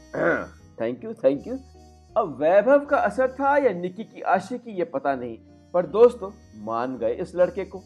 थैंक 0.81 1.03
यू 1.03 1.13
थैंक 1.23 1.47
यू 1.47 1.57
अब 2.15 2.35
वैभव 2.41 2.85
का 2.85 2.97
असर 2.99 3.31
था 3.31 3.55
या 3.57 3.73
निकी 3.73 4.03
की 4.03 4.21
आशिकी 4.27 4.77
ये 4.77 4.83
पता 4.85 5.15
नहीं, 5.15 5.37
पर 5.73 5.85
दोस्तों, 5.87 6.31
मान 6.63 6.97
गए 6.97 7.13
इस 7.15 7.35
लड़के 7.35 7.65
को। 7.65 7.83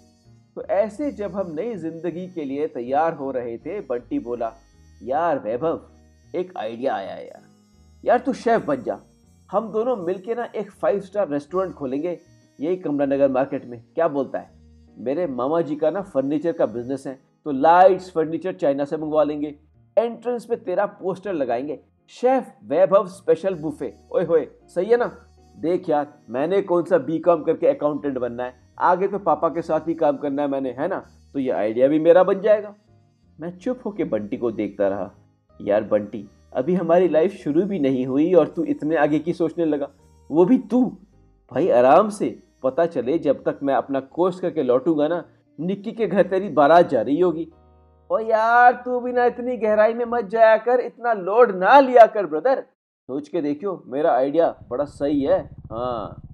तो 0.57 0.63
ऐसे 0.63 1.11
जब 1.11 1.35
हम 1.35 1.53
नई 1.55 1.75
ज़िंदगी 1.77 2.27
के 2.27 2.45
लिए 2.45 2.67
तैयार 2.69 3.13
हो 3.13 3.31
रहे 3.31 3.57
थे, 3.57 3.79
बंटी 3.81 4.19
बोला, 4.19 4.51
यार 5.03 5.39
वैभव, 5.39 5.81
एक 6.35 6.53
आइडिया 6.57 6.95
आया 6.95 7.15
यार। 7.15 7.41
यार 8.03 8.19
तू 8.19 8.33
शेफ 8.33 8.65
बन 8.65 8.83
जा। 8.83 8.99
हम 9.49 9.71
दोनों 9.71 9.95
मिलके 9.97 10.35
ना 10.35 10.47
एक 10.55 10.71
फाइव 10.71 10.99
स्टार 11.01 11.29
रेस्टोरेंट 11.29 11.73
खोलेंगे। 11.73 12.19
यही 12.59 12.75
कमला 12.75 13.05
नगर 13.05 13.31
मार्केट 13.31 13.65
में 13.65 13.83
क्या 13.95 14.07
बोलता 14.07 14.39
है? 14.39 14.51
मेरे 14.97 15.27
मामा 15.27 15.61
जी 15.61 15.75
का 15.75 15.89
ना 15.89 16.01
फर्नीचर 16.01 16.51
का 16.51 16.65
बिज़नेस 16.65 17.03
है 17.07 17.19
तो 17.45 17.51
लाइट्स 17.51 18.11
फर्नीचर 18.11 18.53
चाइना 18.53 18.85
से 18.85 18.97
मंगवा 18.97 19.23
लेंगे। 19.23 19.55
एंट्रेंस 19.97 20.45
पे 20.45 20.55
तेरा 20.55 20.85
पोस्टर 20.85 21.33
लगाएँगे। 21.33 21.79
शेफ 22.09 22.51
वैभव 22.63 23.07
स्पेशल 23.07 23.55
बुफे 23.55 23.93
ओए 24.11 24.23
होए, 24.23 24.47
सही 24.67 24.85
है 24.85 24.97
ना? 24.97 25.11
देख 25.59 25.89
यार, 25.89 26.13
मैंने 26.29 26.61
कौन 26.61 26.83
सा 26.83 26.97
बी 26.97 27.19
कॉम 27.19 27.43
करके 27.43 27.67
अकाउंटेंट 27.67 28.17
बनना 28.17 28.43
है? 28.43 28.53
आगे 28.79 29.07
तो 29.07 29.19
पापा 29.19 29.49
के 29.49 29.61
साथ 29.61 29.87
ही 29.87 29.93
काम 29.93 30.17
करना 30.17 30.41
है 30.41 30.47
मैंने, 30.47 30.75
है 30.79 30.87
ना? 30.87 31.05
तो 31.33 31.39
ये 31.39 31.49
आइडिया 31.49 31.87
भी 31.87 31.99
मेरा 31.99 32.23
बन 32.23 32.41
जाएगा। 32.41 32.75
मैं 33.39 33.57
चुप 33.57 33.79
होके 33.85 34.03
बंटी 34.03 34.37
को 34.37 34.51
देखता 34.51 34.87
रहा। 34.87 35.11
यार 35.61 35.83
बंटी, 35.83 36.29
अभी 36.53 36.73
हमारी 36.73 37.07
लाइफ 37.07 37.33
शुरू 37.33 37.61
भी 37.61 37.79
नहीं 37.79 38.05
हुई 38.05 38.33
और 38.33 38.47
तू 38.47 38.63
इतने 38.63 38.95
आगे 38.95 39.19
की 39.19 39.33
सोचने 39.33 39.65
लगा। 39.65 39.89
वो 40.31 40.45
भी 40.45 40.57
तू? 40.57 40.85
भाई 41.51 41.69
आराम 41.69 42.09
से। 42.09 42.42
पता 42.63 42.85
चले 42.85 43.17
जब 43.19 43.43
तक 43.43 43.59
मैं 43.63 43.73
अपना 43.73 43.99
कोर्स 43.99 44.39
करके 44.39 44.63
लौटूँगा 44.63 45.07
ना, 45.07 45.23
निक्की 45.59 45.91
के 45.91 46.07
घर 46.07 46.27
तेरी 46.27 46.49
बारात 46.49 46.89
जा 46.89 47.01
रही 47.01 47.19
होगी। 47.19 47.47
ओ 48.09 48.19
यार, 48.19 48.73
तू 48.85 48.99
भी 48.99 49.13
ना 49.13 49.25
इतनी 49.25 49.57
गहराई 49.57 49.93
में 49.93 50.05
मत 50.05 50.25
जाया 50.25 50.57
कर, 50.57 50.79
इतना 50.79 51.13
लोड 51.13 51.55
ना 51.55 51.79
लिया 51.79 52.05
कर 52.05 52.25
ब्रदर 52.25 52.61
सोच 53.09 53.27
के 53.27 53.41
देखियो, 53.41 53.81
मेरा 53.87 54.11
आइडिया 54.11 54.55
बड़ा 54.69 54.85
सही 54.85 55.21
है। 55.21 55.39
हाँ। 55.71 56.32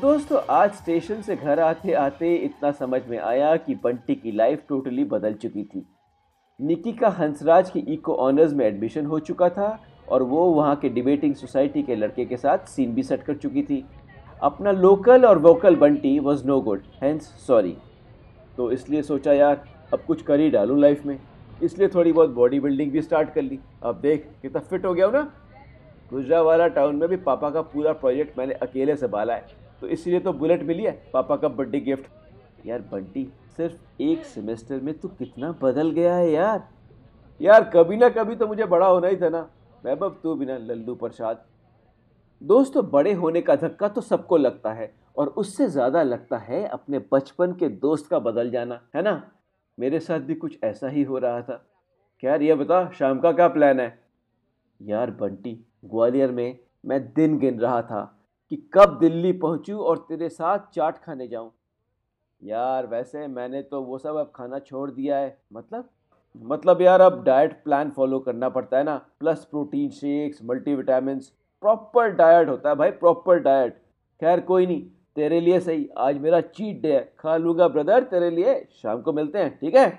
दोस्तों, 0.00 0.40
आज 0.50 0.72
स्टेशन 0.72 1.20
से 1.22 1.34
घर 1.36 1.60
आते 1.60 1.92
आते 1.94 2.34
इतना 2.36 2.70
समझ 2.70 3.00
में 3.08 3.18
आया 3.18 3.54
कि 3.56 3.74
बंटी 3.74 4.14
की 4.14 4.32
लाइफ 4.32 4.62
टोटली 4.68 5.04
बदल 5.04 5.34
चुकी 5.34 5.62
थी। 5.64 5.84
निकी 6.60 6.92
का 6.92 7.08
हंसराज 7.10 7.70
की 7.70 7.80
इको 7.94 8.14
ऑनर्स 8.16 8.52
में 8.52 8.64
एडमिशन 8.66 9.06
हो 9.06 9.18
चुका 9.20 9.48
था 9.48 9.68
और 10.08 10.22
वो 10.22 10.44
वहाँ 10.46 10.74
के 10.76 10.88
डिबेटिंग 10.88 11.34
सोसाइटी 11.34 11.82
के 11.82 11.96
लड़के 11.96 12.24
के 12.24 12.36
साथ 12.36 12.66
सीन 12.68 12.94
भी 12.94 13.02
सेट 13.02 13.22
कर 13.22 13.34
चुकी 13.36 13.62
थी। 13.62 13.84
अपना 14.42 14.72
लोकल 14.72 15.24
और 15.26 15.38
vocal 15.38 15.76
Bunty 15.76 16.18
was 16.20 16.46
no 16.46 16.60
good 16.60 16.82
hence 17.02 17.32
sorry 17.46 17.76
तो 18.56 18.70
इसलिए 18.72 19.02
सोचा 19.02 19.32
यार, 19.32 19.64
अब 19.94 20.02
कुछ 20.06 20.22
कर 20.22 20.40
ही 20.40 20.50
डालूँ 20.50 20.80
लाइफ 20.80 21.04
में। 21.06 21.18
इसलिए 21.62 21.88
थोड़ी 21.88 22.12
बहुत 22.12 22.30
बॉडी 22.30 22.60
बिल्डिंग 22.60 22.92
भी 22.92 23.02
स्टार्ट 23.02 23.34
कर 23.34 23.42
ली। 23.42 23.58
अब 23.82 24.00
देख, 24.00 24.30
कितना 24.42 24.60
फिट 24.60 24.84
हो 24.86 24.94
गया 24.94 25.06
हूँ 25.06 25.14
ना। 25.14 25.30
गुजरावाला 26.10 26.66
टाउन 26.68 26.96
में 26.96 27.08
भी 27.08 27.16
पापा 27.18 27.50
का 27.50 27.62
पूरा 27.62 27.92
प्रोजेक्ट 27.94 28.38
मैंने 28.38 28.54
अकेले 28.54 28.96
संभाला 28.96 29.34
है। 29.34 29.64
तो 29.82 29.88
इसीलिए 29.88 30.20
तो 30.20 30.32
बुलेट 30.34 30.62
मिली 30.62 30.84
है, 30.84 30.92
पापा 31.12 31.36
का 31.36 31.48
बर्थडे 31.48 31.80
गिफ्ट 31.80 32.66
यार 32.66 32.80
बंटी, 32.92 33.24
सिर्फ़ 33.56 34.02
एक 34.02 34.24
सेमेस्टर 34.24 34.80
में 34.80 34.98
तू 34.98 35.08
कितना 35.08 35.50
बदल 35.62 35.90
गया 35.90 36.14
है 36.16 36.30
यार। 36.30 36.68
यार 37.40 37.70
कभी 37.74 37.96
ना 37.96 38.08
कभी 38.08 38.36
तो 38.36 38.46
मुझे 38.46 38.64
बड़ा 38.66 38.86
होना 38.86 39.08
ही 39.08 39.16
था 39.16 39.28
ना। 39.28 39.48
वैभव 39.84 40.16
तू 40.22 40.34
बिना 40.34 40.56
लल्लू 40.58 40.94
प्रसाद। 40.94 41.44
दोस्तों 42.42 42.88
बड़े 42.90 43.12
होने 43.12 43.40
का 43.40 43.56
धक्का 43.56 43.88
तो 43.88 44.00
सबको 44.00 44.36
लगता 44.36 44.72
है, 44.72 44.92
और 45.16 45.28
उससे 45.28 45.68
ज़्यादा 45.68 46.02
लगता 46.02 46.38
है 46.38 46.64
अपने 46.66 46.98
बचपन 47.12 47.52
के 47.52 47.68
दोस्त 47.68 48.10
का 48.10 48.18
बदल 48.18 48.50
जाना, 48.50 48.80
है 48.96 49.02
ना? 49.02 49.22
मेरे 49.78 50.00
साथ 50.00 50.20
भी 50.20 50.34
कुछ 50.34 50.58
ऐसा 50.64 50.88
ही 50.88 51.02
हो 51.02 51.18
रहा 51.18 51.40
था। 51.42 51.62
क्या 52.22 52.34
ये 52.36 52.54
बता, 52.54 52.88
शाम 52.90 53.20
का 53.20 53.32
क्या 53.32 53.48
प्लान 53.48 53.80
है? 53.80 53.98
यार 54.80 55.10
बंटी, 55.10 55.58
ग्वालियर 55.84 56.30
में 56.30 56.58
मैं 56.84 57.00
दिन 57.12 57.38
गिन 57.38 57.58
रहा 57.60 57.80
था। 57.82 58.12
कि 58.50 58.56
कब 58.74 58.98
दिल्ली 58.98 59.32
पहुंचूं 59.32 59.78
और 59.78 59.98
तेरे 60.08 60.28
साथ 60.28 60.58
चाट 60.74 60.98
खाने 60.98 61.28
जाऊँ। 61.28 61.50
यार, 62.42 62.86
वैसे 62.86 63.26
मैंने 63.26 63.62
तो 63.62 63.82
वो 63.82 63.98
सब 63.98 64.16
अब 64.16 64.32
खाना 64.34 64.58
छोड़ 64.58 64.90
दिया 64.90 65.16
है। 65.16 65.36
मतलब? 65.52 65.88
मतलब 66.36 66.82
यार, 66.82 67.00
अब 67.00 67.22
डाइट 67.24 67.62
प्लान 67.64 67.90
फॉलो 67.90 68.18
करना 68.18 68.48
पड़ता 68.48 68.78
है 68.78 68.84
ना। 68.84 68.96
Plus 69.20 69.44
protein 69.44 69.90
shakes 69.90 70.40
multivitamin 70.44 71.20
proper 71.62 72.10
diet 72.10 72.48
होता 72.48 72.68
है 72.68 72.74
भाई 72.74 72.90
प्रॉपर 72.90 73.38
डाइट 73.38 73.74
खैर, 74.20 74.40
कोई 74.40 74.66
नहीं, 74.66 74.82
तेरे 75.16 75.40
लिए 75.40 75.60
सही। 75.60 75.88
आज 75.98 76.18
मेरा 76.18 76.40
चीट 76.40 76.80
डे 76.82 76.92
है। 76.92 77.14
खा 77.18 77.36
लूँगा 77.36 77.68
ब्रदर 77.68 78.04
तेरे 78.04 78.30
लिए। 78.30 78.54
शाम 78.72 79.00
को 79.02 79.12
मिलते 79.12 79.38
हैं, 79.38 79.58
ठीक 79.58 79.74
है? 79.74 79.98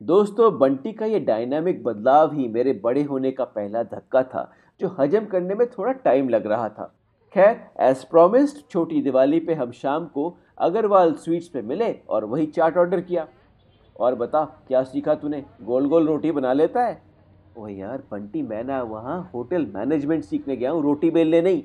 दोस्तों, 0.00 0.58
बंटी 0.58 0.92
का 0.92 1.06
ये 1.06 1.20
डायनामिक 1.20 1.82
बदलाव 1.84 2.32
ही 2.32 2.48
मेरे 2.48 2.72
बड़े 2.84 3.02
होने 3.02 3.30
का 3.30 3.44
पहला 3.44 3.82
धक्का 3.82 4.22
था, 4.22 4.50
जो 4.80 4.88
हजम 4.98 5.26
करने 5.26 5.54
में 5.54 5.66
थोड़ा 5.70 5.92
टाइम 5.92 6.28
लग 6.28 6.46
रहा 6.46 6.68
था। 6.68 6.94
खैर 7.34 7.60
एज 7.80 8.04
प्रोमिस्ड 8.04 8.56
छोटी 8.70 9.00
दिवाली 9.02 9.38
पे 9.40 9.54
हम 9.54 9.70
शाम 9.72 10.06
को 10.06 10.34
अग्रवाल 10.58 11.12
स्वीट्स 11.14 11.48
पे 11.48 11.60
मिले 11.62 11.92
और 12.08 12.24
वही 12.24 12.46
चाट 12.46 12.76
ऑर्डर 12.76 13.00
किया। 13.00 13.26
और 13.96 14.14
बता, 14.14 14.44
क्या 14.68 14.82
सीखा 14.82 15.14
तूने? 15.14 15.44
गोल 15.62 15.88
गोल 15.88 16.06
रोटी 16.06 16.32
बना 16.32 16.52
लेता 16.52 16.82
है? 16.82 17.00
ओह 17.58 17.72
यार, 17.72 18.02
बंटी, 18.10 18.42
मैं 18.42 18.62
ना 18.64 18.82
वहाँ 18.82 19.30
होटल 19.34 19.66
मैनेजमेंट 19.74 20.24
सीखने 20.24 20.56
गया 20.56 20.70
हूँ, 20.70 20.82
रोटी 20.82 21.10
बेलने 21.10 21.42
नहीं। 21.42 21.62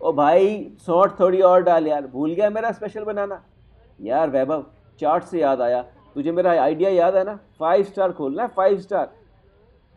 ओ 0.00 0.12
भाई 0.12 0.72
सौट 0.86 1.18
थोड़ी 1.20 1.40
और 1.42 1.62
डाल 1.62 1.86
यार, 1.86 2.06
भूल 2.06 2.34
गया 2.34 2.50
मेरा 2.50 2.72
स्पेशल 2.72 3.04
बनाना। 3.04 3.42
यार 4.00 4.30
वैभव, 4.30 4.64
चाट 5.00 5.22
से 5.22 5.40
याद 5.40 5.60
आया। 5.60 5.82
तुझे 6.14 6.32
मेरा 6.32 6.50
आइडिया 6.62 6.90
याद 6.90 7.16
है 7.16 7.24
ना? 7.24 7.38
फाइव 7.58 7.84
स्टार 7.84 8.12
खोलना 8.12 8.42
है 8.42 8.48
फाइव 8.48 8.78
स्टार 8.80 9.12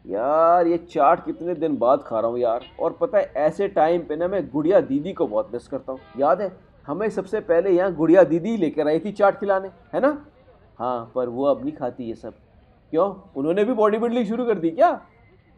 यार, 0.07 0.67
ये 0.67 0.77
चाट 0.77 1.25
कितने 1.25 1.53
दिन 1.55 1.77
बाद 1.77 2.03
खा 2.03 2.19
रहा 2.19 2.29
हूँ 2.31 2.39
यार। 2.39 2.65
और 2.79 2.97
पता 3.01 3.17
है, 3.17 3.31
ऐसे 3.37 3.67
टाइम 3.67 4.01
पे 4.01 4.15
ना 4.15 4.27
मैं 4.27 4.47
गुड़िया 4.49 4.79
दीदी 4.81 5.13
को 5.13 5.27
बहुत 5.27 5.49
मिस 5.53 5.67
करता 5.67 5.91
हूँ। 5.91 5.99
याद 6.19 6.41
है, 6.41 6.51
हमें 6.87 7.09
सबसे 7.09 7.39
पहले 7.41 7.69
यहाँ 7.69 7.93
गुड़िया 7.95 8.23
दीदी 8.23 8.55
लेकर 8.57 8.87
आई 8.87 8.99
थी 8.99 9.11
चाट 9.11 9.39
खिलाने, 9.39 9.67
है 9.93 9.99
ना? 9.99 10.25
हाँ 10.79 11.11
पर 11.15 11.29
वो 11.29 11.45
अब 11.45 11.63
नहीं 11.63 11.75
खाती 11.75 12.03
ये 12.03 12.15
सब। 12.15 12.33
क्यों? 12.91 13.13
उन्होंने 13.35 13.63
भी 13.63 13.73
बॉडी 13.73 13.97
बिल्डिंग 13.97 14.25
शुरू 14.25 14.45
कर 14.45 14.59
दी 14.59 14.69
क्या? 14.71 14.91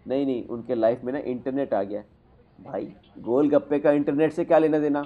नहीं 0.05 0.25
नहीं, 0.25 0.45
उनके 0.47 0.75
लाइफ 0.75 1.03
में 1.03 1.13
ना 1.13 1.19
इंटरनेट 1.19 1.73
आ 1.73 1.83
गया 1.83 2.03
भाई 2.59 2.93
गोल 3.19 3.49
गप्पे 3.49 3.79
का 3.79 3.91
इंटरनेट 3.91 4.33
से 4.33 4.45
क्या 4.45 4.57
लेना 4.57 4.79
देना? 4.79 5.05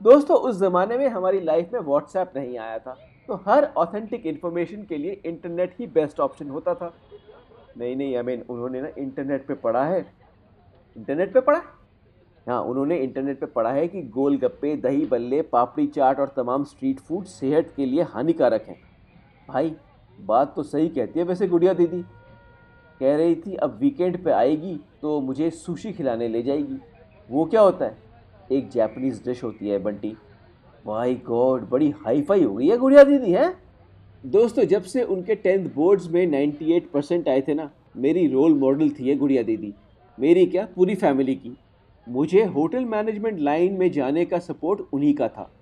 दोस्तों, 0.00 0.36
उस 0.36 0.56
ज़माने 0.56 0.98
में 0.98 1.08
हमारी 1.08 1.40
लाइफ 1.40 1.72
में 1.72 1.80
व्हाट्सएप 1.80 2.32
नहीं 2.36 2.58
आया 2.58 2.78
था। 2.78 2.96
तो 3.28 3.40
हर 3.46 3.64
ऑथेंटिक 3.76 4.26
इन्फॉर्मेशन 4.26 4.82
के 4.82 4.98
लिए 4.98 5.20
इंटरनेट 5.26 5.74
ही 5.78 5.86
बेस्ट 5.86 6.20
ऑप्शन 6.20 6.50
होता 6.50 6.74
था। 6.74 6.92
नहीं 7.78 7.96
नहीं 7.96 8.16
आई 8.16 8.22
मीन 8.22 8.44
उन्होंने 8.48 8.80
ना 8.82 8.88
इंटरनेट 8.98 9.46
पे 9.46 9.54
पढ़ा 9.54 9.84
है। 9.84 10.00
इंटरनेट 10.96 11.32
पे 11.32 11.40
पढ़ा? 11.40 11.62
हाँ 12.48 12.60
उन्होंने 12.62 12.96
इंटरनेट 12.96 13.40
पे 13.40 13.46
पढ़ा 13.46 13.70
है 13.70 13.86
कि 13.88 14.02
गोलगप्पे 14.02 14.74
दही 14.76 15.06
बल्ले 15.06 15.42
पापड़ी 15.42 15.86
चाट 15.86 16.20
और 16.20 16.32
तमाम 16.36 16.64
स्ट्रीट 16.64 17.00
फ़ूड 17.00 17.24
सेहत 17.24 17.72
के 17.76 17.86
लिए 17.86 18.02
हानिकारक 18.02 18.62
हैं। 18.62 18.76
भाई, 19.48 19.74
बात 20.18 20.54
तो 20.56 20.62
सही 20.62 20.88
कहती 20.88 21.18
है 21.18 21.24
वैसे 21.24 21.48
गुड़िया 21.48 21.72
दीदी। 21.72 22.02
कह 23.00 23.16
रही 23.16 23.34
थी, 23.36 23.54
अब 23.54 23.78
वीकेंड 23.78 24.24
पे 24.24 24.30
आएगी 24.30 24.80
तो 25.02 25.20
मुझे 25.20 25.50
सुशी 25.50 25.92
खिलाने 25.92 26.28
ले 26.28 26.42
जाएगी। 26.42 26.78
वो 27.30 27.44
क्या 27.44 27.60
होता 27.60 27.84
है? 27.84 27.96
एक 28.52 28.68
जैपनीज़ 28.70 29.24
डिश 29.24 29.44
होती 29.44 29.68
है 29.68 29.78
बंटी। 29.78 30.16
भाई 30.86 31.14
गॉड 31.16 31.68
बड़ी 31.68 31.90
हाई 31.90 32.22
फाई 32.22 32.42
हो 32.42 32.54
गई 32.54 32.68
है 32.68 32.76
गुड़िया 32.76 33.04
दीदी, 33.04 33.32
है? 33.32 33.67
दोस्तों, 34.26 34.64
जब 34.64 34.82
से 34.82 35.02
उनके 35.02 35.34
टेंथ 35.34 35.70
बोर्ड्स 35.74 36.10
में 36.10 36.26
98 36.26 36.90
परसेंट 36.90 37.28
आए 37.28 37.40
थे 37.40 37.54
ना, 37.54 37.70
मेरी 37.96 38.26
रोल 38.26 38.54
मॉडल 38.54 38.90
थी 38.90 39.04
ये 39.04 39.14
गुड़िया 39.14 39.42
दीदी। 39.42 39.74
मेरी 40.20 40.46
क्या? 40.46 40.68
पूरी 40.76 40.94
फैमिली 40.94 41.34
की। 41.34 41.58
मुझे 42.08 42.44
होटल 42.44 42.84
मैनेजमेंट 42.84 43.40
लाइन 43.40 43.72
में 43.72 43.92
जाने 43.92 44.24
का 44.24 44.38
सपोर्ट 44.38 44.80
उन्हीं 44.92 45.14
का 45.14 45.28
था। 45.28 45.52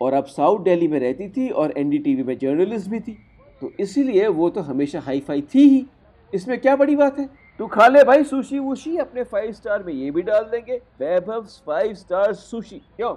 और 0.00 0.12
अब 0.12 0.24
साउथ 0.24 0.64
दिल्ली 0.64 0.88
में 0.88 1.00
रहती 1.00 1.28
थी 1.28 1.48
और 1.48 1.74
एनडीटीवी 1.78 2.22
में 2.22 2.38
जर्नलिस्ट 2.38 2.88
भी 2.88 3.00
थी। 3.00 3.18
तो 3.60 3.72
इसीलिए 3.80 4.28
वो 4.28 4.50
तो 4.50 4.60
हमेशा 4.60 5.00
हाई 5.00 5.20
फाई 5.20 5.42
थी 5.42 5.68
ही। 5.68 5.86
इसमें 6.34 6.60
क्या 6.60 6.76
बड़ी 6.76 6.96
बात 6.96 7.18
है? 7.18 7.28
तू 7.58 7.66
खा 7.66 7.88
ले 7.88 8.04
भाई 8.04 8.24
सुशी 8.24 8.58
वुशी 8.58 8.96
अपने 8.96 9.22
फाइव 9.22 9.52
स्टार 9.52 9.82
में 9.82 9.92
ये 9.92 10.10
भी 10.10 10.22
डाल 10.22 10.42
देंगे। 10.42 10.76
Vaibhav 10.76 11.42
five 11.42 11.94
star 11.94 12.32
sushi. 12.32 12.76
क्यों? 12.76 13.14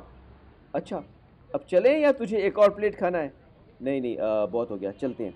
अच्छा 0.75 1.03
अब 1.55 1.65
चले 1.69 1.99
या 1.99 2.11
तुझे 2.11 2.37
एक 2.37 2.59
और 2.59 2.69
प्लेट 2.69 2.95
खाना 2.95 3.17
है? 3.17 3.33
नहीं 3.81 4.01
नहीं 4.01 4.17
आ, 4.17 4.45
बहुत 4.45 4.71
हो 4.71 4.77
गया 4.77 4.91
चलते 4.91 5.23
हैं। 5.23 5.33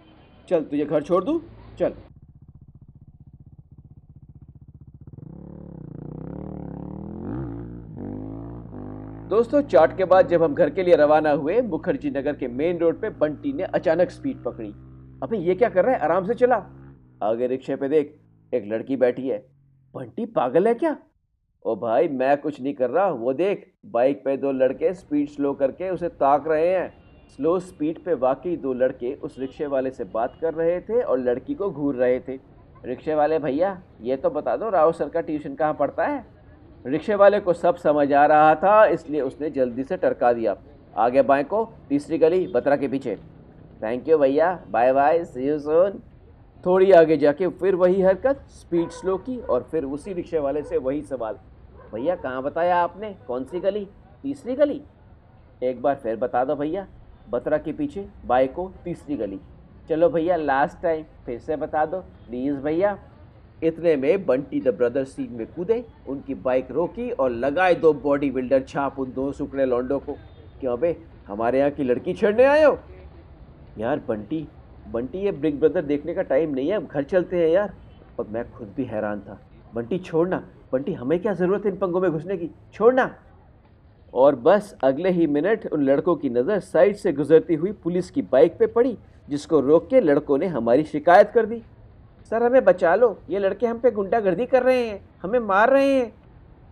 चल 0.49 0.63
तुझे 0.63 0.85
घर 0.85 1.03
छोड़ 1.03 1.23
दूँ? 1.23 1.41
चल। 1.79 1.93
दोस्तों 9.29 9.61
चाट 9.61 9.97
के 9.97 10.05
बाद 10.05 10.27
जब 10.27 10.43
हम 10.43 10.53
घर 10.53 10.69
के 10.69 10.83
लिए 10.83 10.95
रवाना 10.95 11.31
हुए 11.31 11.61
मुखर्जी 11.61 12.09
नगर 12.09 12.35
के 12.35 12.47
मेन 12.47 12.77
रोड 12.77 13.01
पे 13.01 13.09
बंटी 13.09 13.53
ने 13.53 13.63
अचानक 13.63 14.09
स्पीड 14.09 14.43
पकड़ी। 14.43 14.69
अबे 15.23 15.37
ये 15.37 15.55
क्या 15.55 15.69
कर 15.69 15.85
रहा 15.85 15.95
है? 15.95 16.01
आराम 16.01 16.27
से 16.27 16.33
चला। 16.33 16.55
आगे 17.23 17.47
रिक्शे 17.47 17.75
पे 17.75 17.89
देख 17.89 18.19
एक 18.53 18.65
लड़की 18.65 18.95
बैठी 18.95 19.27
है। 19.27 19.37
बंटी 19.95 20.25
पागल 20.25 20.67
है 20.67 20.73
क्या? 20.73 20.97
ओ 21.65 21.75
भाई 21.75 22.07
मैं 22.07 22.37
कुछ 22.37 22.61
नहीं 22.61 22.73
कर 22.73 22.89
रहा। 22.89 23.07
वो 23.07 23.33
देख 23.33 23.73
बाइक 23.85 24.23
पे 24.25 24.37
दो 24.37 24.51
लड़के 24.51 24.93
स्पीड 24.93 25.29
स्लो 25.29 25.53
करके 25.53 25.89
उसे 25.89 26.09
ताक 26.09 26.47
रहे 26.47 26.67
हैं। 26.67 27.00
स्लो 27.35 27.59
स्पीड 27.59 28.03
पे 28.03 28.13
वाकई 28.13 28.55
दो 28.57 28.73
लड़के 28.73 29.13
उस 29.13 29.39
रिक्शे 29.39 29.65
वाले 29.65 29.91
से 29.91 30.03
बात 30.03 30.37
कर 30.41 30.53
रहे 30.53 30.81
थे 30.81 31.01
और 31.01 31.19
लड़की 31.19 31.53
को 31.53 31.69
घूर 31.69 31.95
रहे 31.95 32.19
थे। 32.19 32.39
रिक्शे 32.85 33.15
वाले, 33.15 33.39
भैया, 33.39 33.81
ये 34.01 34.15
तो 34.15 34.29
बता 34.29 34.55
दो, 34.57 34.69
राव 34.69 34.91
सर 34.91 35.09
का 35.09 35.21
ट्यूशन 35.21 35.55
कहाँ 35.55 35.73
पढ़ता 35.73 36.05
है? 36.05 36.25
रिक्शे 36.85 37.15
वाले 37.15 37.39
को 37.39 37.53
सब 37.53 37.75
समझ 37.75 38.13
आ 38.13 38.25
रहा 38.25 38.55
था, 38.55 38.85
इसलिए 38.85 39.21
उसने 39.21 39.49
जल्दी 39.49 39.83
से 39.83 39.97
टरका 39.97 40.33
दिया। 40.33 40.57
आगे 40.97 41.21
बाएँ 41.21 41.43
को, 41.43 41.69
तीसरी 41.89 42.17
गली, 42.17 42.47
बतरा 42.47 42.75
के 42.75 42.87
पीछे। 42.87 43.15
थैंक 43.83 44.09
यू 44.09 44.17
भैया 44.17 44.59
bye 44.69 44.93
bye 44.93 45.25
see 45.25 45.47
you 45.47 45.59
soon 45.59 46.01
थोड़ी 46.65 46.91
आगे 46.91 47.17
जाके 47.17 47.47
फिर 47.47 47.75
वही 47.75 48.01
हरकत, 48.01 48.45
स्पीड 48.49 48.89
स्लो 48.89 49.17
की 49.17 49.39
और 49.39 49.67
फिर 49.71 49.83
उसी 49.83 50.13
रिक्शे 50.13 50.39
वाले 50.39 50.63
से 50.63 50.77
वही 50.77 51.01
सवाल। 51.01 51.39
भैया, 51.93 52.15
कहाँ 52.15 52.43
बताया 52.43 52.77
आपने? 52.77 53.15
कौन 53.27 53.43
सी 53.43 53.59
गली? 53.59 53.87
तीसरी 54.23 54.55
गली? 54.55 54.81
एक 55.63 55.81
बार 55.81 55.95
फिर 55.95 56.15
बता 56.15 56.45
दो, 56.45 56.55
भैया। 56.55 56.87
बतरा 57.31 57.57
के 57.57 57.71
पीछे, 57.71 58.07
बाई 58.25 58.47
को 58.47 58.71
तीसरी 58.83 59.15
गली। 59.17 59.39
चलो 59.89 60.09
भैया 60.09 60.35
लास्ट 60.35 60.81
टाइम 60.81 61.05
फिर 61.25 61.39
से 61.39 61.55
बता 61.55 61.85
दो। 61.85 61.99
प्लीज़ 61.99 62.55
भैया। 62.55 62.97
इतने 63.63 63.95
में 63.95 64.25
बंटी 64.25 64.61
द 64.61 64.67
ब्रदर 64.67 65.03
सीन 65.03 65.31
में 65.31 65.47
कूदे, 65.47 65.85
उनकी 66.07 66.35
बाइक 66.35 66.71
रोकी 66.71 67.11
और 67.11 67.29
लगाए 67.29 67.75
दो 67.75 67.93
बॉडी 67.93 68.31
बिल्डर 68.31 68.61
छाप 68.61 68.99
उन 68.99 69.13
दो 69.13 69.31
सुकड़े 69.31 69.65
लौंडों 69.65 69.99
को। 69.99 70.13
क्यों 70.59 70.79
बे, 70.79 70.97
हमारे 71.27 71.59
यहाँ 71.59 71.71
की 71.71 71.83
लड़की 71.83 72.13
छेड़ने 72.13 72.43
आए 72.43 72.63
हो? 72.63 72.79
यार 73.77 74.01
बंटी 74.07 74.47
बंटी, 74.91 75.17
ये 75.17 75.31
बिग 75.31 75.59
ब्रदर 75.59 75.81
देखने 75.81 76.13
का 76.13 76.21
टाइम 76.21 76.53
नहीं 76.53 76.69
है 76.69 76.75
अब 76.75 76.85
घर 76.85 77.03
चलते 77.03 77.43
हैं 77.43 77.49
यार। 77.49 77.73
और 78.19 78.27
मैं 78.27 78.51
खुद 78.51 78.73
भी 78.75 78.83
हैरान 78.83 79.19
था। 79.19 79.39
बंटी, 79.75 79.97
छोड़ना। 79.97 80.47
बंटी, 80.73 80.93
हमें 80.93 81.19
क्या 81.19 81.33
ज़रूरत 81.33 81.65
है 81.65 81.71
इन 81.71 81.77
पंगों 81.77 82.01
में 82.01 82.11
घुसने 82.11 82.37
की? 82.37 82.49
छोड़ना। 82.73 83.15
और 84.13 84.35
बस 84.35 84.75
अगले 84.83 85.09
ही 85.09 85.27
मिनट 85.27 85.67
उन 85.73 85.83
लड़कों 85.83 86.15
की 86.15 86.29
नज़र 86.29 86.59
साइड 86.59 86.95
से 86.95 87.13
गुजरती 87.13 87.55
हुई 87.55 87.71
पुलिस 87.73 88.09
की 88.11 88.21
बाइक 88.21 88.57
पे 88.57 88.67
पड़ी, 88.67 88.97
जिसको 89.27 89.59
रोक 89.59 89.87
के 89.89 90.01
लड़कों 90.01 90.37
ने 90.37 90.47
हमारी 90.47 90.83
शिकायत 90.83 91.31
कर 91.31 91.45
दी। 91.45 91.61
सर, 92.31 92.43
हमें 92.43 92.63
बचा 92.65 92.95
लो। 92.95 93.17
ये 93.29 93.39
लड़के 93.39 93.67
हम 93.67 93.79
पे 93.79 93.91
गुंडागर्दी 93.91 94.45
कर 94.45 94.63
रहे 94.63 94.87
हैं। 94.87 94.99
हमें 95.23 95.39
मार 95.39 95.69
रहे 95.69 95.93
हैं। 95.93 96.11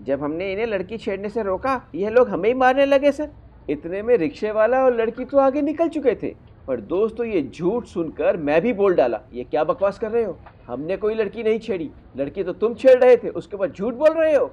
जब 0.02 0.22
हमने 0.24 0.52
इन्हें 0.54 0.66
लड़की 0.66 0.98
छेड़ने 0.98 1.30
से 1.30 1.44
रोका 1.44 1.82
ये 1.96 2.10
लोग 2.10 2.30
हमें 2.30 2.48
ही 2.50 2.54
मारने 2.56 2.86
लगे, 2.86 3.12
सर। 3.12 3.30
इतने 3.70 4.02
में 4.02 4.16
रिक्शे 4.18 4.52
वाला 4.52 4.84
और 4.86 4.96
लड़की 4.96 5.26
तो 5.26 5.38
आगे 5.38 5.62
निकल 5.62 5.90
चुके 5.90 6.16
थे। 6.16 6.36
पर 6.68 6.82
दोस्तों, 6.82 7.26
ये 7.26 7.42
झूठ 7.44 7.86
सुनकर 7.86 8.38
मैं 8.38 8.62
भी 8.62 8.74
बोल 8.74 8.96
डाला, 8.96 9.20
ये 9.34 9.44
क्या 9.44 9.64
बकवास 9.64 10.00
कर 10.00 10.12
रहे 10.12 10.24
हो? 10.24 10.38
हमने 10.68 10.98
कोई 10.98 11.14
लड़की 11.16 11.44
नहीं 11.44 11.60
छेड़ी। 11.60 11.90
लड़की 12.18 12.44
तो 12.44 12.54
तुम 12.54 12.74
छेड़ 12.74 12.98
रहे 13.00 13.18
थे, 13.18 13.30
उसके 13.30 13.58
बाद 13.58 13.74
झूठ 13.74 13.94
बोल 13.94 14.14
रहे 14.14 14.36
हो? 14.36 14.52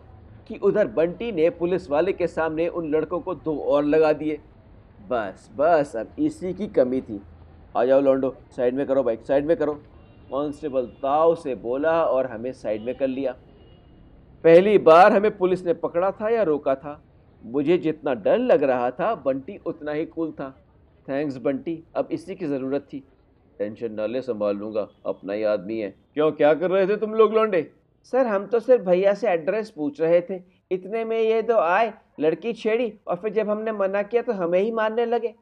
कि 0.48 0.56
उधर 0.56 0.86
बंटी 0.86 1.32
ने 1.32 1.50
पुलिस 1.50 1.90
वाले 1.90 2.12
के 2.12 2.26
सामने 2.26 2.68
उन 2.68 2.90
लड़कों 2.90 3.20
को 3.20 3.34
दो 3.34 3.58
और 3.58 3.84
लगा 3.84 4.12
दिए। 4.12 4.40
बस 5.08 5.50
बस, 5.56 5.96
अब 5.96 6.08
इसी 6.18 6.54
की 6.54 6.66
कमी 6.66 7.00
थी। 7.00 7.22
आ 7.76 7.84
जाओ 7.84 8.00
लॉन्डो 8.00 8.34
साइड 8.56 8.74
में 8.74 8.86
करो 8.86 9.02
बाइक, 9.02 9.26
साइड 9.26 9.46
में 9.46 9.56
करो। 9.56 9.74
कांस्टेबल 10.30 10.86
ताव 10.86 11.34
से 11.34 11.54
बोला 11.54 12.04
और 12.04 12.26
हमें 12.26 12.52
साइड 12.52 12.82
में 12.82 12.94
कर 12.94 13.08
लिया। 13.08 13.32
पहली 14.44 14.78
बार 14.78 15.12
हमें 15.12 15.38
पुलिस 15.38 15.66
ने 15.66 15.74
पकड़ा 15.74 16.10
था 16.10 16.28
या 16.28 16.42
रोका 16.42 16.74
था? 16.74 17.02
मुझे 17.44 17.78
जितना 17.78 18.14
डर 18.14 18.38
लग 18.38 18.62
रहा 18.62 18.90
था, 18.90 19.14
बंटी 19.14 19.60
उतना 19.66 19.92
ही 19.92 20.06
कूल 20.06 20.32
था। 20.32 20.64
थैंक्स 21.08 21.36
बंटी, 21.36 21.84
अब 21.96 22.08
इसी 22.12 22.34
की 22.34 22.46
ज़रूरत 22.46 22.82
थी। 22.82 23.04
टेंशन 23.58 23.92
न 23.92 24.00
ले, 24.00 24.22
संभाल 24.22 24.56
लूँगा। 24.56 24.88
अपना 25.06 25.32
ही 25.32 25.42
आदमी 25.42 25.78
है। 25.78 25.94
क्यों, 26.14 26.32
क्या 26.32 26.54
कर 26.54 26.70
रहे 26.70 26.86
थे 26.86 26.96
तुम 26.96 27.14
लोग 27.14 27.34
लौंडे? 27.34 27.70
सर, 28.12 28.26
हम 28.26 28.46
तो 28.46 28.60
सिर्फ़ 28.60 28.82
भैया 28.82 29.14
से 29.14 29.28
एड्रेस 29.28 29.70
पूछ 29.70 30.00
रहे 30.00 30.20
थे। 30.20 30.40
इतने 30.70 31.04
में 31.04 31.18
ये 31.18 31.40
तो 31.42 31.56
आए, 31.56 31.92
लड़की 32.20 32.52
छेड़ी 32.52 32.92
और 33.08 33.16
फिर 33.16 33.32
जब 33.32 33.50
हमने 33.50 33.72
मना 33.72 34.02
किया 34.02 34.22
तो 34.22 34.32
हमें 34.32 34.58
ही 34.60 34.70
मारने 34.72 35.04
लगे। 35.06 35.34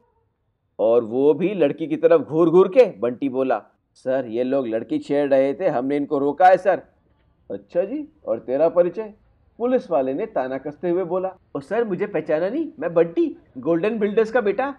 और 0.79 1.03
वो 1.03 1.33
भी 1.33 1.53
लड़की 1.53 1.87
की 1.87 1.95
तरफ़ 1.95 2.21
घूर 2.21 2.49
घूर 2.49 2.67
के, 2.67 2.85
बंटी 2.99 3.29
बोला, 3.29 3.61
सर, 3.93 4.25
ये 4.27 4.43
लोग 4.43 4.67
लड़की 4.67 4.99
छेड़ 4.99 5.29
रहे 5.29 5.53
थे, 5.53 5.67
हमने 5.67 5.97
इनको 5.97 6.19
रोका 6.19 6.47
है, 6.47 6.57
सर। 6.57 6.81
अच्छा 7.49 7.83
जी, 7.83 8.07
और 8.25 8.39
तेरा 8.39 8.69
परिचय? 8.69 9.13
पुलिस 9.59 9.89
वाले 9.91 10.13
ने 10.13 10.25
ताना 10.25 10.57
कसते 10.57 10.89
हुए 10.89 11.03
बोला 11.03 11.29
और 11.55 11.61
सर, 11.61 11.83
मुझे 11.83 12.07
पहचाना 12.07 12.49
नहीं, 12.49 12.67
मैं 12.79 12.93
बंटी, 12.93 13.35
गोल्डन 13.57 13.99
बिल्डर्स 13.99 14.31
का 14.31 14.41
बेटा। 14.41 14.73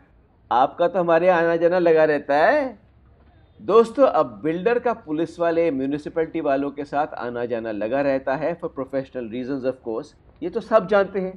आपका 0.50 0.88
तो 0.88 0.98
हमारे 0.98 1.28
आना 1.28 1.56
जाना 1.56 1.78
लगा 1.78 2.04
रहता 2.04 2.36
है। 2.36 2.85
दोस्तों, 3.60 4.06
अब 4.06 4.40
बिल्डर 4.42 4.78
का 4.78 4.92
पुलिस 4.92 5.38
वाले 5.40 5.70
म्यूनिसिपैलिटी 5.70 6.40
वालों 6.40 6.70
के 6.70 6.84
साथ 6.84 7.14
आना 7.14 7.44
जाना 7.44 7.70
लगा 7.72 8.00
रहता 8.00 8.34
है 8.36 8.52
for 8.54 8.70
professional 8.70 9.28
reasons 9.28 9.64
of 9.64 9.76
course 9.84 10.14
ये 10.42 10.50
तो 10.50 10.60
सब 10.60 10.86
जानते 10.88 11.20
हैं। 11.20 11.32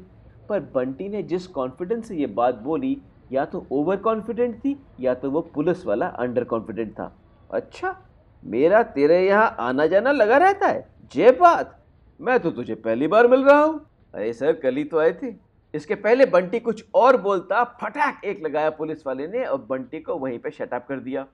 पर 0.50 0.60
बंटी 0.76 1.08
ने 1.10 1.24
जिस 1.24 1.48
कॉन्फिडेंस 1.48 2.08
से 2.08 2.16
ये 2.16 2.26
बात 2.26 2.56
बोली, 2.56 2.98
या 3.32 3.46
तो 3.46 3.66
ओवर 3.72 3.98
कॉन्फिडेंट 3.98 4.56
थी, 4.56 4.78
या 5.00 5.14
तो 5.14 5.32
वो 5.32 5.42
पुलिस 5.56 5.86
वाला 5.86 6.08
अंडर 6.08 6.44
कॉन्फिडेंट 6.44 6.92
था। 6.92 7.12
अच्छा 7.52 7.96
मेरा 8.44 8.84
तेरे 8.84 9.26
यहाँ 9.28 9.56
आना 9.60 9.86
जाना 9.86 10.12
लगा 10.12 10.38
रहता 10.38 10.68
है? 10.68 10.88
जे 11.14 11.32
बात। 11.32 11.76
मैं 12.20 12.40
तो 12.40 12.52
तुझे 12.52 12.76
पहली 12.76 13.08
बार 13.08 13.28
मिल 13.28 13.44
रहा 13.44 13.64
हूँ। 13.64 13.80
अरे 14.14 14.32
सर, 14.34 14.54
कल 14.54 14.76
ही 14.76 14.84
तो 14.84 15.00
आए 15.00 15.12
थे। 15.24 15.34
इसके 15.74 15.96
पहले 15.96 16.26
बंटी 16.28 16.60
कुछ 16.60 16.86
और 16.96 17.22
बोलता, 17.22 17.64
फटाक 17.82 18.22
एक 18.26 18.44
लगाया 18.44 18.70
पुलिस 18.70 19.06
वाले 19.08 19.28
ने 19.28 19.46
और 19.46 19.66
बंटी 19.70 20.00
को 20.00 20.16
वहीं 20.16 20.40
पे 20.40 20.52
शटअप 20.52 20.86
कर 20.90 21.00
दिया। 21.00 21.26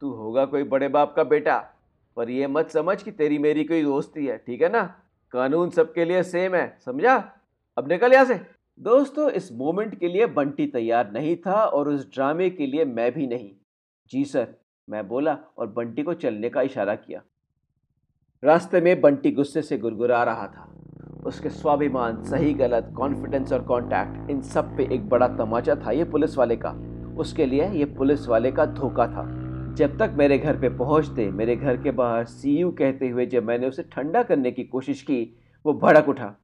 तू 0.00 0.10
होगा 0.10 0.44
कोई 0.44 0.62
बड़े 0.62 0.88
बाप 0.88 1.14
का 1.16 1.24
बेटा, 1.24 1.56
पर 2.16 2.30
ये 2.30 2.46
मत 2.46 2.70
समझ 2.70 3.02
कि 3.02 3.10
तेरी 3.10 3.38
मेरी 3.38 3.64
कोई 3.64 3.82
दोस्ती 3.82 4.26
है, 4.26 4.36
ठीक 4.36 4.62
है 4.62 4.68
ना? 4.68 4.82
कानून 5.32 5.70
सबके 5.70 6.04
लिए 6.04 6.22
सेम 6.22 6.54
है, 6.54 6.78
समझा? 6.84 7.32
अब 7.76 7.88
निकल 7.88 8.12
यहाँ 8.12 8.24
से। 8.24 8.40
दोस्तों, 8.80 9.30
इस 9.30 9.52
मोमेंट 9.52 9.98
के 9.98 10.08
लिए 10.08 10.26
बंटी 10.26 10.66
तैयार 10.66 11.10
नहीं 11.12 11.36
था 11.36 11.64
और 11.64 11.88
उस 11.88 12.14
ड्रामे 12.14 12.50
के 12.50 12.66
लिए 12.66 12.84
मैं 12.84 13.12
भी 13.12 13.26
नहीं। 13.26 13.50
जी 14.10 14.24
सर, 14.24 14.54
मैं 14.88 15.08
बोला 15.08 15.38
और 15.58 15.66
बंटी 15.66 16.02
को 16.02 16.14
चलने 16.14 16.48
का 16.48 16.62
इशारा 16.62 16.94
किया। 16.94 17.22
रास्ते 18.42 18.80
में 18.80 19.00
बंटी 19.00 19.30
गुस्से 19.30 19.62
से 19.62 19.78
गुरगुरा 19.78 20.22
रहा 20.24 20.46
था। 20.46 20.70
उसके 21.26 21.50
स्वाभिमान, 21.50 22.22
सही 22.22 22.52
गलत 22.54 22.92
कॉन्फिडेंस 22.96 23.52
और 23.52 23.62
कॉन्टैक्ट 23.62 24.30
इन 24.30 24.40
सब 24.42 24.76
पे 24.76 24.88
एक 24.94 25.08
बड़ा 25.08 25.28
तमाचा 25.28 25.74
था 25.76 25.90
ये 25.90 26.04
पुलिस 26.04 26.36
वाले 26.38 26.56
का। 26.56 26.70
उसके 27.18 27.46
लिए 27.46 27.68
ये 27.68 27.84
पुलिस 27.84 28.28
वाले 28.28 28.52
का 28.52 28.66
धोखा 28.66 29.06
था। 29.06 29.43
जब 29.74 29.98
तक 29.98 30.10
मेरे 30.14 30.38
घर 30.38 30.60
पे 30.60 30.68
पहुँचते, 30.68 31.30
मेरे 31.30 31.56
घर 31.56 31.82
के 31.82 31.90
बाहर 31.90 32.24
सी 32.24 32.56
यू 32.56 32.70
कहते 32.70 33.08
हुए 33.08 33.26
जब 33.26 33.44
मैंने 33.44 33.68
उसे 33.68 33.82
ठंडा 33.82 34.22
करने 34.22 34.50
की 34.50 34.64
कोशिश 34.64 35.02
की, 35.02 35.36
वो 35.66 35.72
भड़क 35.72 36.08
उठा। 36.08 36.34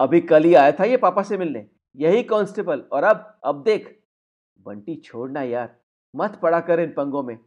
अभी 0.00 0.20
कल 0.20 0.44
ही 0.44 0.54
आया 0.54 0.72
था 0.72 0.84
ये 0.84 0.96
पापा 0.96 1.22
से 1.22 1.38
मिलने। 1.38 1.66
यही 1.96 2.22
कांस्टेबल, 2.22 2.82
और 2.92 3.04
अब 3.04 3.38
अब 3.44 3.62
देख। 3.62 4.00
बंटी 4.66 4.96
छोड़ना 4.96 5.42
यार। 5.42 5.76
मत 6.16 6.38
पड़ा 6.42 6.60
कर 6.60 6.80
इन 6.80 6.92
पंगों 6.96 7.22
में। 7.22 7.38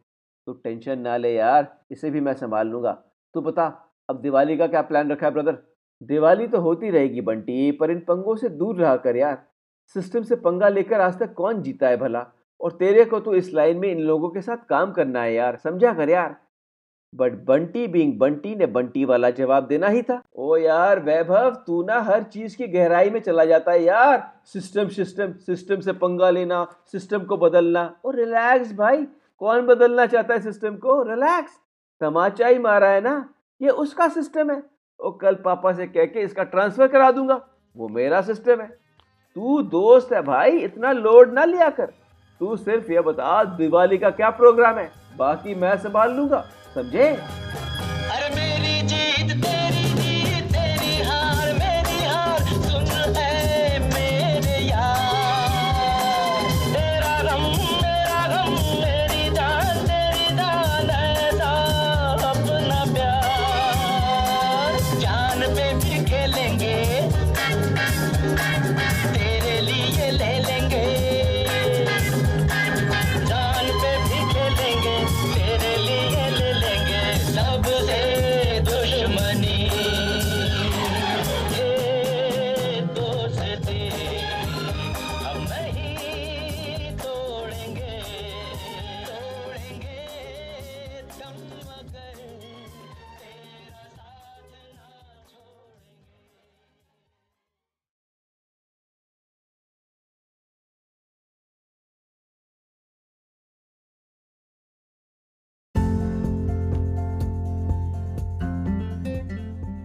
तू 0.46 0.52
टेंशन 0.52 0.98
ना 0.98 1.16
ले 1.16 1.34
यार, 1.34 1.80
इसे 1.90 2.10
भी 2.10 2.20
मैं 2.20 2.34
संभाल 2.34 2.68
लूँगा। 2.68 2.92
तू 3.34 3.40
बता, 3.40 3.88
अब 4.10 4.20
दिवाली 4.20 4.56
का 4.56 4.66
क्या 4.66 4.82
प्लान 4.82 5.10
रखा 5.10 5.26
है 5.26 5.32
ब्रदर? 5.32 5.58
दिवाली 6.02 6.46
तो 6.46 6.60
होती 6.60 6.90
रहेगी 6.90 7.20
बंटी, 7.20 7.72
पर 7.72 7.90
इन 7.90 8.00
पंगों 8.00 8.36
से 8.36 8.48
दूर 8.48 8.76
रहा 8.76 8.96
कर 8.96 9.16
यार। 9.16 9.46
सिस्टम 9.86 10.22
से 10.22 10.36
पंगा 10.36 10.68
लेकर 10.68 11.00
आज 11.00 11.18
तक 11.18 11.34
कौन 11.34 11.62
जीता 11.62 11.88
है 11.88 11.96
भला? 11.96 12.26
और 12.60 12.72
तेरे 12.72 13.04
को 13.04 13.20
तो 13.20 13.34
इस 13.34 13.54
लाइन 13.54 13.76
में 13.76 13.88
इन 13.88 13.98
लोगों 13.98 14.28
के 14.28 14.40
साथ 14.40 14.56
काम 14.56 14.92
करना 14.92 15.22
है 15.22 15.34
यार, 15.34 15.56
समझा 15.56 15.92
कर 15.92 16.10
यार? 16.10 16.36
बट 17.14 17.32
बंटी 17.32 17.86
बिंग 17.86 18.18
बंटी 18.18 18.54
ने 18.54 18.66
बंटी 18.66 19.04
वाला 19.04 19.30
जवाब 19.30 19.66
देना 19.66 19.88
ही 19.88 20.02
था। 20.02 20.22
ओ 20.36 20.56
यार 20.56 21.00
वैभव, 21.00 21.50
तू 21.50 21.82
ना 21.82 22.00
हर 22.00 22.22
चीज़ 22.22 22.56
की 22.56 22.66
गहराई 22.66 23.10
में 23.10 23.20
चला 23.20 23.44
जाता 23.44 23.72
है 23.72 23.82
यार। 23.82 24.32
सिस्टम 24.44 24.88
सिस्टम 24.88 25.32
सिस्टम 25.32 25.80
से 25.80 25.92
पंगा 25.92 26.30
लेना, 26.30 26.66
सिस्टम 26.92 27.18
को 27.18 27.36
बदलना। 27.36 27.96
और 28.04 28.14
रिलैक्स 28.14 28.74
भाई, 28.74 29.06
कौन 29.38 29.66
बदलना 29.66 30.06
चाहता 30.06 30.34
है 30.34 30.40
सिस्टम 30.40 30.76
को? 30.76 31.02
रिलैक्स। 31.02 31.52
तमाचा 32.00 32.46
ही 32.46 32.58
मारा 32.58 32.88
है 32.88 33.00
ना? 33.00 33.34
ये 33.62 33.68
उसका 33.68 34.08
सिस्टम 34.08 34.50
है। 34.50 34.62
और 35.00 35.18
कल 35.20 35.34
पापा 35.34 35.72
से 35.72 35.86
कह 35.86 36.04
के 36.04 36.20
इसका 36.20 36.42
ट्रांसफ़र 36.42 36.88
करा 36.88 37.10
दूँगा। 37.10 37.46
वो 37.76 37.88
मेरा 37.88 38.20
सिस्टम 38.22 38.60
है। 38.60 38.68
तू 39.34 39.62
दोस्त 39.62 40.12
है 40.12 40.22
भाई, 40.22 40.50
इतना 40.50 40.92
लोड 40.92 41.32
ना 41.32 41.44
लिया 41.44 41.70
कर। 41.70 41.92
तू 42.40 42.56
सिर्फ़ 42.56 42.92
ये 42.92 43.00
बता 43.00 43.44
दिवाली 43.44 43.98
का 43.98 44.10
क्या 44.10 44.30
प्रोग्राम 44.30 44.78
है? 44.78 44.90
बाकी 45.16 45.54
मैं 45.54 45.76
संभाल 45.78 46.12
लूँगा 46.12 46.44
समझे? 46.74 47.16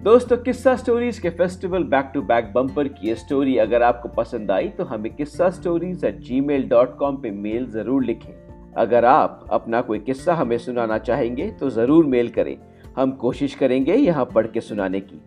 दोस्तों, 0.03 0.35
किस्सा 0.37 0.75
स्टोरीज 0.75 1.17
के 1.19 1.29
festival 1.29 1.83
back 1.83 2.09
to 2.13 2.21
back 2.21 2.51
bumper 2.53 2.87
की 2.87 3.07
ये 3.07 3.13
स्टोरी 3.15 3.55
अगर 3.57 3.83
आपको 3.83 4.09
पसंद 4.09 4.49
आई 4.51 4.67
तो 4.69 4.83
हमें 4.85 5.13
Kissa 5.15 5.49
stories 5.49 6.03
at 6.05 6.17
Gmail 6.41 6.67
dot 6.69 6.97
com 6.97 7.17
पर 7.17 7.31
मेल 7.33 7.69
ज़रूर 7.71 8.03
लिखें। 8.03 8.73
अगर 8.77 9.05
आप 9.05 9.47
अपना 9.51 9.81
कोई 9.81 9.99
किस्सा 9.99 10.33
हमें 10.35 10.57
सुनाना 10.57 10.97
चाहेंगे 10.99 11.47
तो 11.59 11.69
ज़रूर 11.69 12.05
मेल 12.05 12.29
करें। 12.29 12.57
हम 12.97 13.11
कोशिश 13.21 13.55
करेंगे 13.55 13.95
यहाँ 13.95 14.25
पढ़ 14.25 14.47
के 14.47 14.61
सुनाने 14.61 14.99
की। 15.01 15.21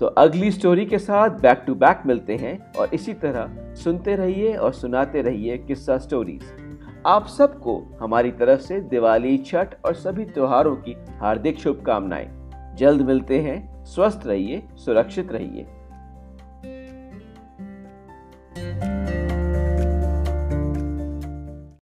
तो 0.00 0.06
अगली 0.06 0.50
स्टोरी 0.50 0.86
के 0.86 0.98
साथ 0.98 1.40
बैक 1.40 1.64
टू 1.66 1.74
बैक 1.74 2.02
मिलते 2.06 2.36
हैं 2.36 2.56
और 2.72 2.94
इसी 2.94 3.14
तरह 3.16 3.74
सुनते 3.74 4.16
रहिए 4.16 4.54
और 4.54 4.72
सुनाते 4.74 5.22
रहिए 5.22 5.58
किस्सा 5.58 5.98
स्टोरीज 5.98 6.44
आप 7.06 7.26
सबको 7.28 7.76
हमारी 8.00 8.30
तरफ़ 8.32 8.60
से 8.60 8.80
दिवाली, 8.86 9.36
छठ 9.40 9.74
और 9.84 9.94
सभी 9.96 10.24
त्योहारों 10.26 10.76
की 10.78 10.96
हार्दिक 11.20 11.58
शुभकामनाएँ। 11.58 12.30
जल्द 12.76 13.02
मिलते 13.02 13.40
हैं। 13.40 13.71
स्वस्थ 13.94 14.20
रहिए 14.26 14.62
सुरक्षित 14.76 15.32
रहिए। 15.32 15.66